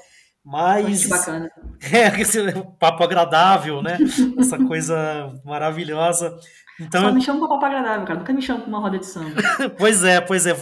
mas 0.45 1.07
Muito 1.07 1.09
bacana. 1.09 1.51
É, 1.91 2.21
esse 2.21 2.39
papo 2.79 3.03
agradável, 3.03 3.81
né? 3.81 3.97
Essa 4.39 4.59
coisa 4.59 5.41
maravilhosa. 5.43 6.39
Então, 6.79 7.03
Só 7.03 7.13
me 7.13 7.23
chama 7.23 7.41
com 7.41 7.49
papo 7.49 7.65
agradável, 7.65 8.07
cara. 8.07 8.19
Nunca 8.19 8.33
me 8.35 8.43
chama 8.43 8.61
com 8.61 8.69
uma 8.69 8.81
roda 8.81 8.99
de 8.99 9.07
samba. 9.07 9.41
pois 9.79 10.05
é, 10.05 10.21
pois 10.21 10.45
é. 10.45 10.55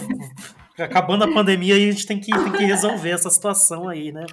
Acabando 0.77 1.23
a 1.23 1.31
pandemia, 1.31 1.75
a 1.75 1.79
gente 1.79 2.05
tem 2.05 2.19
que, 2.19 2.31
tem 2.31 2.51
que 2.51 2.65
resolver 2.65 3.11
essa 3.11 3.29
situação 3.29 3.87
aí, 3.87 4.11
né? 4.11 4.25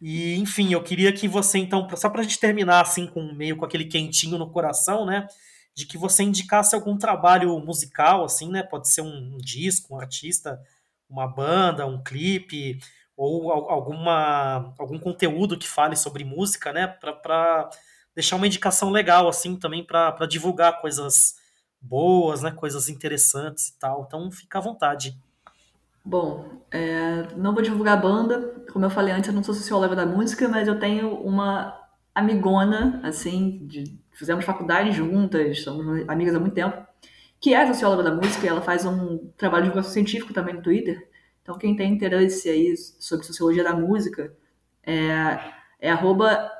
E, 0.00 0.34
enfim, 0.36 0.72
eu 0.72 0.82
queria 0.82 1.12
que 1.12 1.26
você, 1.26 1.58
então, 1.58 1.88
só 1.96 2.10
pra 2.10 2.22
gente 2.22 2.38
terminar, 2.38 2.82
assim, 2.82 3.06
com 3.06 3.32
meio 3.32 3.56
com 3.56 3.64
aquele 3.64 3.86
quentinho 3.86 4.36
no 4.36 4.50
coração, 4.50 5.06
né? 5.06 5.26
De 5.74 5.86
que 5.86 5.96
você 5.96 6.22
indicasse 6.22 6.74
algum 6.74 6.98
trabalho 6.98 7.58
musical, 7.60 8.24
assim, 8.24 8.50
né? 8.50 8.62
Pode 8.62 8.88
ser 8.90 9.00
um, 9.00 9.34
um 9.34 9.38
disco, 9.38 9.94
um 9.94 9.98
artista, 9.98 10.60
uma 11.08 11.26
banda, 11.26 11.86
um 11.86 12.02
clipe, 12.02 12.78
ou 13.16 13.50
alguma, 13.50 14.74
algum 14.78 14.98
conteúdo 14.98 15.56
que 15.56 15.66
fale 15.66 15.96
sobre 15.96 16.24
música, 16.24 16.72
né? 16.72 16.86
Para 16.86 17.70
deixar 18.14 18.36
uma 18.36 18.46
indicação 18.46 18.90
legal, 18.90 19.26
assim, 19.26 19.56
também 19.56 19.82
para 19.82 20.26
divulgar 20.26 20.82
coisas 20.82 21.36
boas, 21.80 22.42
né? 22.42 22.50
Coisas 22.50 22.90
interessantes 22.90 23.68
e 23.68 23.78
tal. 23.78 24.04
Então, 24.06 24.30
fica 24.30 24.58
à 24.58 24.60
vontade. 24.60 25.16
Bom, 26.04 26.62
é, 26.70 27.34
não 27.36 27.54
vou 27.54 27.62
divulgar 27.62 27.96
a 27.96 28.00
banda. 28.00 28.64
Como 28.72 28.84
eu 28.84 28.90
falei 28.90 29.14
antes, 29.14 29.28
eu 29.28 29.34
não 29.34 29.42
sou 29.42 29.54
socióloga 29.54 29.96
da 29.96 30.04
música, 30.04 30.48
mas 30.48 30.68
eu 30.68 30.78
tenho 30.78 31.14
uma 31.22 31.80
amigona, 32.14 33.00
assim, 33.02 33.66
de, 33.66 33.98
fizemos 34.12 34.44
faculdade 34.44 34.92
juntas, 34.92 35.62
somos 35.62 36.08
amigas 36.08 36.34
há 36.34 36.40
muito 36.40 36.54
tempo, 36.54 36.86
que 37.40 37.54
é 37.54 37.66
socióloga 37.66 38.02
da 38.02 38.14
música 38.14 38.46
e 38.46 38.48
ela 38.48 38.62
faz 38.62 38.84
um 38.86 39.30
trabalho 39.36 39.64
de 39.64 39.70
divulgação 39.70 39.92
científico 39.92 40.32
também 40.32 40.54
no 40.54 40.62
Twitter. 40.62 41.08
Então, 41.42 41.58
quem 41.58 41.76
tem 41.76 41.92
interesse 41.92 42.48
aí 42.48 42.76
sobre 42.76 43.26
sociologia 43.26 43.64
da 43.64 43.74
música 43.74 44.34
é, 44.82 45.38
é 45.80 45.90
arroba 45.90 46.50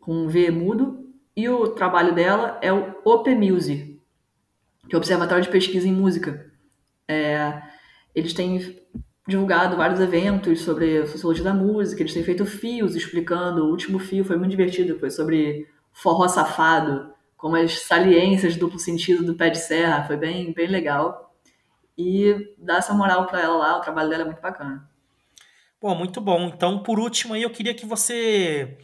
com 0.00 0.28
V 0.28 0.50
mudo, 0.50 1.08
e 1.36 1.48
o 1.48 1.68
trabalho 1.68 2.14
dela 2.14 2.58
é 2.60 2.72
o 2.72 2.96
OPMuse, 3.04 3.89
que 4.90 4.96
é 4.96 4.98
o 4.98 4.98
Observatório 4.98 5.44
de 5.44 5.50
Pesquisa 5.50 5.86
em 5.86 5.92
Música. 5.92 6.50
É, 7.06 7.62
eles 8.12 8.34
têm 8.34 8.76
divulgado 9.26 9.76
vários 9.76 10.00
eventos 10.00 10.62
sobre 10.62 11.06
sociologia 11.06 11.44
da 11.44 11.54
música, 11.54 12.02
eles 12.02 12.12
têm 12.12 12.24
feito 12.24 12.44
fios 12.44 12.96
explicando, 12.96 13.64
o 13.64 13.70
último 13.70 14.00
fio 14.00 14.24
foi 14.24 14.36
muito 14.36 14.50
divertido, 14.50 14.98
foi 14.98 15.08
sobre 15.08 15.68
forró 15.92 16.26
safado, 16.26 17.14
como 17.36 17.54
as 17.54 17.78
saliências 17.82 18.56
duplo 18.56 18.80
sentido 18.80 19.24
do 19.24 19.36
pé 19.36 19.48
de 19.48 19.58
serra, 19.58 20.04
foi 20.08 20.16
bem, 20.16 20.52
bem 20.52 20.66
legal. 20.66 21.32
E 21.96 22.52
dá 22.58 22.78
essa 22.78 22.92
moral 22.92 23.26
para 23.26 23.40
ela 23.40 23.56
lá, 23.56 23.78
o 23.78 23.80
trabalho 23.80 24.10
dela 24.10 24.22
é 24.22 24.26
muito 24.26 24.42
bacana. 24.42 24.90
Bom, 25.80 25.94
muito 25.94 26.20
bom. 26.20 26.48
Então, 26.48 26.82
por 26.82 26.98
último 26.98 27.34
aí, 27.34 27.42
eu 27.42 27.50
queria 27.50 27.74
que 27.74 27.86
você 27.86 28.76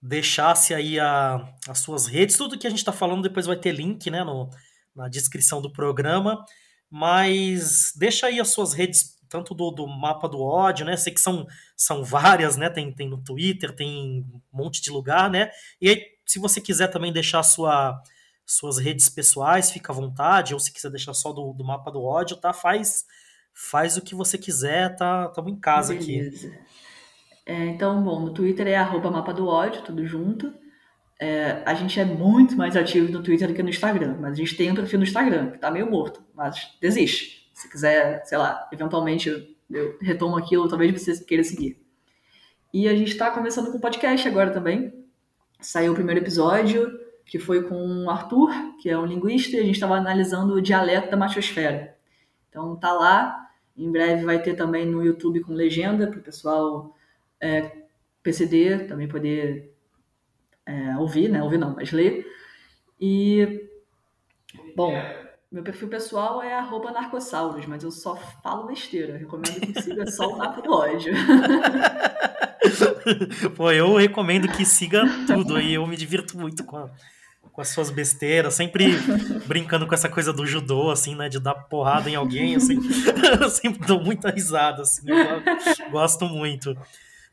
deixasse 0.00 0.72
aí 0.72 0.98
a, 0.98 1.46
as 1.68 1.80
suas 1.80 2.06
redes. 2.06 2.38
Tudo 2.38 2.58
que 2.58 2.66
a 2.66 2.70
gente 2.70 2.78
está 2.78 2.92
falando 2.92 3.22
depois 3.22 3.44
vai 3.44 3.56
ter 3.56 3.72
link, 3.72 4.10
né, 4.10 4.24
no, 4.24 4.48
na 4.96 5.08
descrição 5.08 5.60
do 5.60 5.72
programa. 5.72 6.44
Mas 6.90 7.92
deixa 7.96 8.26
aí 8.26 8.40
as 8.40 8.48
suas 8.48 8.72
redes, 8.72 9.18
tanto 9.28 9.54
do, 9.54 9.70
do 9.70 9.86
mapa 9.86 10.28
do 10.28 10.40
ódio, 10.40 10.86
né? 10.86 10.96
Sei 10.96 11.12
que 11.12 11.20
são, 11.20 11.46
são 11.76 12.02
várias, 12.02 12.56
né? 12.56 12.70
Tem, 12.70 12.92
tem 12.92 13.08
no 13.08 13.22
Twitter, 13.22 13.74
tem 13.74 14.24
um 14.32 14.40
monte 14.52 14.80
de 14.80 14.90
lugar, 14.90 15.30
né? 15.30 15.50
E 15.80 15.88
aí 15.88 16.16
se 16.26 16.40
você 16.40 16.60
quiser 16.60 16.88
também 16.88 17.12
deixar 17.12 17.42
sua, 17.44 18.02
suas 18.44 18.78
redes 18.78 19.08
pessoais, 19.08 19.70
fica 19.70 19.92
à 19.92 19.94
vontade, 19.94 20.52
ou 20.52 20.60
se 20.60 20.72
quiser 20.72 20.90
deixar 20.90 21.14
só 21.14 21.32
do, 21.32 21.52
do 21.52 21.64
mapa 21.64 21.90
do 21.90 22.02
ódio, 22.02 22.36
tá? 22.36 22.52
Faz, 22.52 23.04
faz 23.54 23.96
o 23.96 24.02
que 24.02 24.14
você 24.14 24.36
quiser, 24.36 24.96
tá? 24.96 25.26
Estamos 25.28 25.52
em 25.52 25.56
casa 25.56 25.94
Beleza. 25.94 26.48
aqui. 26.48 26.58
É, 27.46 27.66
então, 27.66 28.02
bom, 28.02 28.20
no 28.20 28.34
Twitter 28.34 28.66
é 28.66 28.76
arroba 28.76 29.10
mapa 29.10 29.32
do 29.32 29.46
ódio, 29.46 29.82
tudo 29.82 30.04
junto. 30.04 30.52
É, 31.18 31.62
a 31.64 31.74
gente 31.74 31.98
é 31.98 32.04
muito 32.04 32.56
mais 32.56 32.76
ativo 32.76 33.10
no 33.10 33.22
Twitter 33.22 33.48
do 33.48 33.54
que 33.54 33.62
no 33.62 33.70
Instagram, 33.70 34.18
mas 34.20 34.32
a 34.32 34.34
gente 34.34 34.54
tem 34.54 34.70
um 34.70 34.74
perfil 34.74 34.98
no 34.98 35.04
Instagram, 35.04 35.50
que 35.52 35.58
tá 35.58 35.70
meio 35.70 35.90
morto, 35.90 36.22
mas 36.34 36.76
desiste. 36.80 37.50
Se 37.54 37.70
quiser, 37.70 38.22
sei 38.26 38.36
lá, 38.36 38.68
eventualmente 38.70 39.30
eu, 39.30 39.42
eu 39.70 39.98
retomo 40.00 40.36
aquilo, 40.36 40.68
talvez 40.68 40.92
você 40.92 41.24
queira 41.24 41.42
seguir. 41.42 41.82
E 42.72 42.86
a 42.86 42.94
gente 42.94 43.12
está 43.12 43.30
começando 43.30 43.72
com 43.72 43.80
podcast 43.80 44.28
agora 44.28 44.50
também, 44.50 44.92
saiu 45.58 45.92
o 45.92 45.94
primeiro 45.94 46.20
episódio, 46.20 47.00
que 47.24 47.38
foi 47.38 47.62
com 47.62 48.04
o 48.04 48.10
Arthur, 48.10 48.50
que 48.80 48.90
é 48.90 48.98
um 48.98 49.06
linguista, 49.06 49.56
e 49.56 49.60
a 49.60 49.64
gente 49.64 49.76
estava 49.76 49.96
analisando 49.96 50.54
o 50.54 50.60
dialeto 50.60 51.10
da 51.10 51.16
machosfera. 51.16 51.96
Então 52.50 52.76
tá 52.76 52.92
lá, 52.92 53.48
em 53.76 53.90
breve 53.90 54.24
vai 54.24 54.40
ter 54.42 54.54
também 54.54 54.84
no 54.84 55.02
YouTube 55.02 55.40
com 55.40 55.54
legenda, 55.54 56.06
para 56.08 56.20
o 56.20 56.22
pessoal 56.22 56.94
é, 57.40 57.72
PCD 58.22 58.84
também 58.84 59.08
poder 59.08 59.75
é, 60.66 60.96
ouvir, 60.98 61.28
né? 61.28 61.42
Ouvir 61.42 61.58
não, 61.58 61.74
mas 61.74 61.92
ler. 61.92 62.26
E, 63.00 63.68
bom, 64.74 64.92
meu 65.50 65.62
perfil 65.62 65.88
pessoal 65.88 66.42
é 66.42 66.52
arroba 66.52 66.90
narcossauros, 66.90 67.64
mas 67.66 67.84
eu 67.84 67.90
só 67.90 68.16
falo 68.42 68.66
besteira. 68.66 69.12
Eu 69.12 69.18
recomendo 69.18 69.60
que 69.60 69.80
siga 69.80 70.10
só 70.10 70.28
o 70.28 70.36
Napo 70.36 70.60
do 70.60 70.72
Ódio. 70.72 71.14
Pô, 73.56 73.70
eu 73.70 73.96
recomendo 73.96 74.48
que 74.48 74.64
siga 74.66 75.04
tudo 75.26 75.56
aí. 75.56 75.74
Eu 75.74 75.86
me 75.86 75.96
divirto 75.96 76.36
muito 76.36 76.64
com, 76.64 76.78
a, 76.78 76.90
com 77.52 77.60
as 77.60 77.68
suas 77.68 77.90
besteiras, 77.90 78.54
sempre 78.54 78.96
brincando 79.46 79.86
com 79.86 79.94
essa 79.94 80.08
coisa 80.08 80.32
do 80.32 80.44
judô, 80.44 80.90
assim, 80.90 81.14
né? 81.14 81.28
De 81.28 81.38
dar 81.38 81.54
porrada 81.54 82.10
em 82.10 82.16
alguém, 82.16 82.56
assim. 82.56 82.80
eu 83.40 83.48
sempre 83.48 83.86
dou 83.86 84.02
muita 84.02 84.30
risada, 84.30 84.82
assim. 84.82 85.02
Eu 85.08 85.90
gosto 85.90 86.24
muito. 86.26 86.76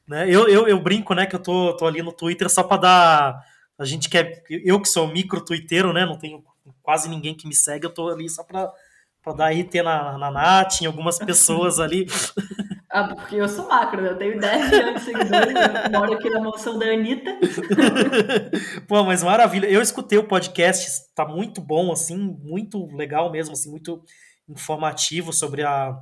Né? 0.08 0.30
Eu, 0.30 0.48
eu, 0.48 0.68
eu 0.68 0.80
brinco, 0.80 1.14
né, 1.14 1.26
que 1.26 1.36
eu 1.36 1.42
tô, 1.42 1.76
tô 1.78 1.86
ali 1.86 2.02
no 2.02 2.12
Twitter 2.12 2.50
só 2.50 2.64
pra 2.64 2.78
dar. 2.78 3.44
A 3.78 3.86
gente 3.86 4.10
quer. 4.10 4.44
Eu 4.50 4.82
que 4.82 4.88
sou 4.88 5.08
micro 5.08 5.44
twitteiro, 5.44 5.94
né? 5.94 6.06
Não 6.06 6.18
tenho 6.18 6.44
quase 6.82 7.10
ninguém 7.10 7.36
que 7.36 7.48
me 7.48 7.56
segue, 7.56 7.86
eu 7.86 7.94
tô 7.94 8.10
ali 8.10 8.30
só 8.30 8.44
pra, 8.44 8.72
pra 9.22 9.34
dar 9.34 9.54
IT 9.54 9.82
na, 9.82 10.18
na 10.18 10.32
Nath, 10.32 10.82
em 10.82 10.86
algumas 10.86 11.18
pessoas 11.20 11.80
ali. 11.80 12.06
Ah, 12.94 13.08
porque 13.08 13.38
eu 13.38 13.50
sou 13.50 13.68
macro, 13.68 14.04
né? 14.04 14.12
Eu 14.12 14.18
tenho 14.20 14.40
10 14.40 14.70
milhões 14.70 14.94
de 14.94 15.02
seguidores, 15.02 15.54
moro 15.92 16.14
aqui 16.14 16.30
na 16.30 16.40
mansão 16.40 16.78
da 16.78 16.86
Anitta. 16.86 17.40
Pô, 18.88 19.04
mas 19.04 19.24
maravilha. 19.24 19.66
Eu 19.66 19.82
escutei 19.82 20.20
o 20.20 20.28
podcast, 20.28 21.12
tá 21.16 21.26
muito 21.26 21.60
bom, 21.60 21.92
assim, 21.92 22.16
muito 22.16 22.86
legal 22.96 23.32
mesmo, 23.32 23.54
assim, 23.54 23.72
muito 23.72 24.04
informativo 24.48 25.34
sobre 25.34 25.64
a 25.64 25.98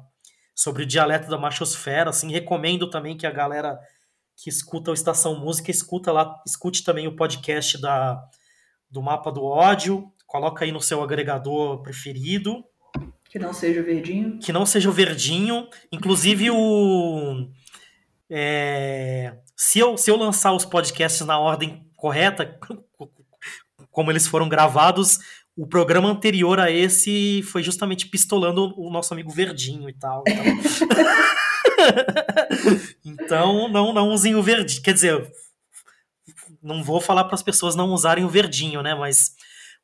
sobre 0.54 0.84
o 0.84 0.86
dialeto 0.86 1.30
da 1.30 1.38
machosfera, 1.38 2.10
assim, 2.10 2.32
recomendo 2.32 2.90
também 2.90 3.18
que 3.18 3.26
a 3.26 3.32
galera 3.32 3.80
que 4.36 4.50
escuta 4.50 4.92
o 4.92 4.94
Estação 4.94 5.40
Música, 5.40 5.70
escuta 5.70 6.12
lá, 6.12 6.42
escute 6.46 6.84
também 6.84 7.08
o 7.08 7.16
podcast 7.16 7.80
da, 7.80 8.22
do 8.90 9.02
Mapa 9.02 9.32
do 9.32 9.44
Ódio, 9.44 10.12
coloca 10.26 10.66
aí 10.66 10.72
no 10.72 10.82
seu 10.82 11.04
agregador 11.04 11.82
preferido. 11.82 12.64
Que 13.30 13.38
não 13.38 13.54
seja 13.54 13.82
o 13.82 13.84
verdinho. 13.84 14.40
Que 14.40 14.52
não 14.52 14.66
seja 14.66 14.90
o 14.90 14.94
verdinho. 14.94 15.68
Inclusive 15.92 16.52
o. 16.52 17.48
É, 18.30 19.38
se, 19.56 19.80
eu, 19.80 19.98
se 19.98 20.10
eu 20.10 20.16
lançar 20.16 20.54
os 20.54 20.66
podcasts 20.66 21.26
na 21.26 21.38
ordem 21.38 21.86
correta, 21.96 22.58
como 23.92 24.12
eles 24.12 24.28
foram 24.28 24.50
gravados, 24.50 25.20
o 25.56 25.68
programa 25.68 26.10
anterior 26.10 26.60
a 26.60 26.72
esse 26.72 27.44
foi 27.44 27.62
justamente 27.62 28.08
pistolando 28.08 28.74
o 28.80 28.90
nosso 28.90 29.14
amigo 29.14 29.30
Verdinho 29.32 29.90
e 29.90 29.94
tal. 29.94 30.24
Então, 30.26 30.46
então 33.06 33.68
não, 33.70 33.94
não 33.94 34.10
usem 34.10 34.36
o 34.36 34.44
Verdinho. 34.44 34.82
Quer 34.82 34.94
dizer, 34.94 35.32
não 36.62 36.84
vou 36.84 37.02
falar 37.02 37.26
para 37.26 37.36
as 37.36 37.44
pessoas 37.44 37.76
não 37.76 37.90
usarem 37.90 38.24
o 38.24 38.30
Verdinho, 38.30 38.82
né? 38.82 38.96
Mas 38.96 39.36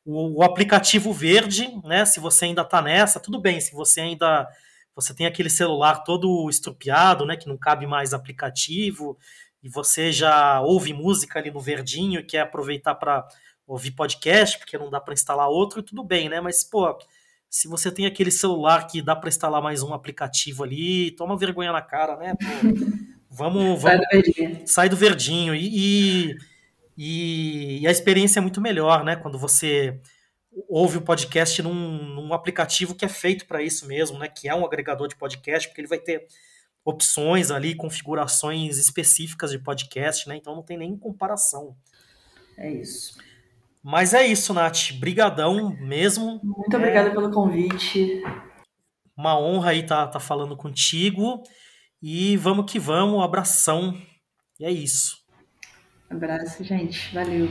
o, 0.04 0.40
o 0.40 0.42
aplicativo 0.42 1.12
verde, 1.12 1.68
né? 1.84 2.04
Se 2.04 2.18
você 2.18 2.46
ainda 2.46 2.62
está 2.62 2.80
nessa, 2.80 3.20
tudo 3.20 3.40
bem. 3.40 3.60
Se 3.60 3.72
você 3.72 4.00
ainda 4.00 4.48
você 4.94 5.14
tem 5.14 5.26
aquele 5.26 5.48
celular 5.48 6.02
todo 6.02 6.50
estrupiado, 6.50 7.24
né? 7.24 7.36
Que 7.36 7.46
não 7.46 7.56
cabe 7.56 7.86
mais 7.86 8.12
aplicativo 8.12 9.16
e 9.62 9.68
você 9.68 10.10
já 10.10 10.60
ouve 10.60 10.92
música 10.92 11.38
ali 11.38 11.50
no 11.50 11.60
verdinho 11.60 12.20
e 12.20 12.24
quer 12.24 12.40
aproveitar 12.40 12.94
para 12.94 13.26
ouvir 13.68 13.90
podcast, 13.90 14.58
porque 14.58 14.78
não 14.78 14.88
dá 14.88 14.98
para 14.98 15.12
instalar 15.12 15.48
outro, 15.48 15.82
tudo 15.82 16.02
bem, 16.02 16.28
né? 16.28 16.40
Mas, 16.40 16.64
pô, 16.64 16.98
se 17.50 17.68
você 17.68 17.92
tem 17.92 18.06
aquele 18.06 18.30
celular 18.30 18.86
que 18.86 19.02
dá 19.02 19.14
para 19.14 19.28
instalar 19.28 19.62
mais 19.62 19.82
um 19.82 19.92
aplicativo 19.92 20.64
ali, 20.64 21.10
toma 21.12 21.36
vergonha 21.36 21.70
na 21.70 21.82
cara, 21.82 22.16
né? 22.16 22.34
Pô, 22.34 22.78
vamos, 23.30 23.80
vamos. 23.80 23.82
Sai 23.82 23.98
do 23.98 24.06
verdinho. 24.10 24.66
Sai 24.66 24.88
do 24.88 24.96
verdinho. 24.96 25.54
E, 25.54 26.38
e, 26.96 27.80
e, 27.80 27.86
a 27.86 27.90
experiência 27.90 28.40
é 28.40 28.42
muito 28.42 28.60
melhor, 28.60 29.04
né? 29.04 29.16
Quando 29.16 29.38
você 29.38 30.00
ouve 30.66 30.96
o 30.96 31.02
podcast 31.02 31.62
num, 31.62 31.74
num 31.74 32.32
aplicativo 32.32 32.94
que 32.94 33.04
é 33.04 33.08
feito 33.08 33.46
para 33.46 33.62
isso 33.62 33.86
mesmo, 33.86 34.18
né? 34.18 34.28
Que 34.28 34.48
é 34.48 34.54
um 34.54 34.64
agregador 34.64 35.08
de 35.08 35.16
podcast, 35.16 35.68
porque 35.68 35.82
ele 35.82 35.88
vai 35.88 35.98
ter 35.98 36.26
opções 36.84 37.50
ali, 37.50 37.74
configurações 37.74 38.78
específicas 38.78 39.50
de 39.50 39.58
podcast, 39.58 40.26
né? 40.26 40.36
Então 40.36 40.56
não 40.56 40.62
tem 40.62 40.78
nem 40.78 40.96
comparação. 40.96 41.76
É 42.56 42.70
isso. 42.70 43.18
Mas 43.82 44.14
é 44.14 44.26
isso, 44.26 44.52
Nath. 44.52 44.92
Brigadão 44.98 45.76
mesmo. 45.80 46.40
Muito 46.42 46.76
obrigada 46.76 47.10
pelo 47.10 47.30
convite. 47.30 48.22
Uma 49.16 49.38
honra 49.38 49.70
aí 49.70 49.80
estar 49.80 50.06
tá, 50.06 50.12
tá 50.12 50.20
falando 50.20 50.56
contigo. 50.56 51.42
E 52.02 52.36
vamos 52.36 52.70
que 52.70 52.78
vamos, 52.78 53.14
um 53.14 53.22
abração. 53.22 53.96
E 54.60 54.64
é 54.64 54.70
isso. 54.70 55.16
Abraço, 56.10 56.64
gente. 56.64 57.12
Valeu. 57.14 57.48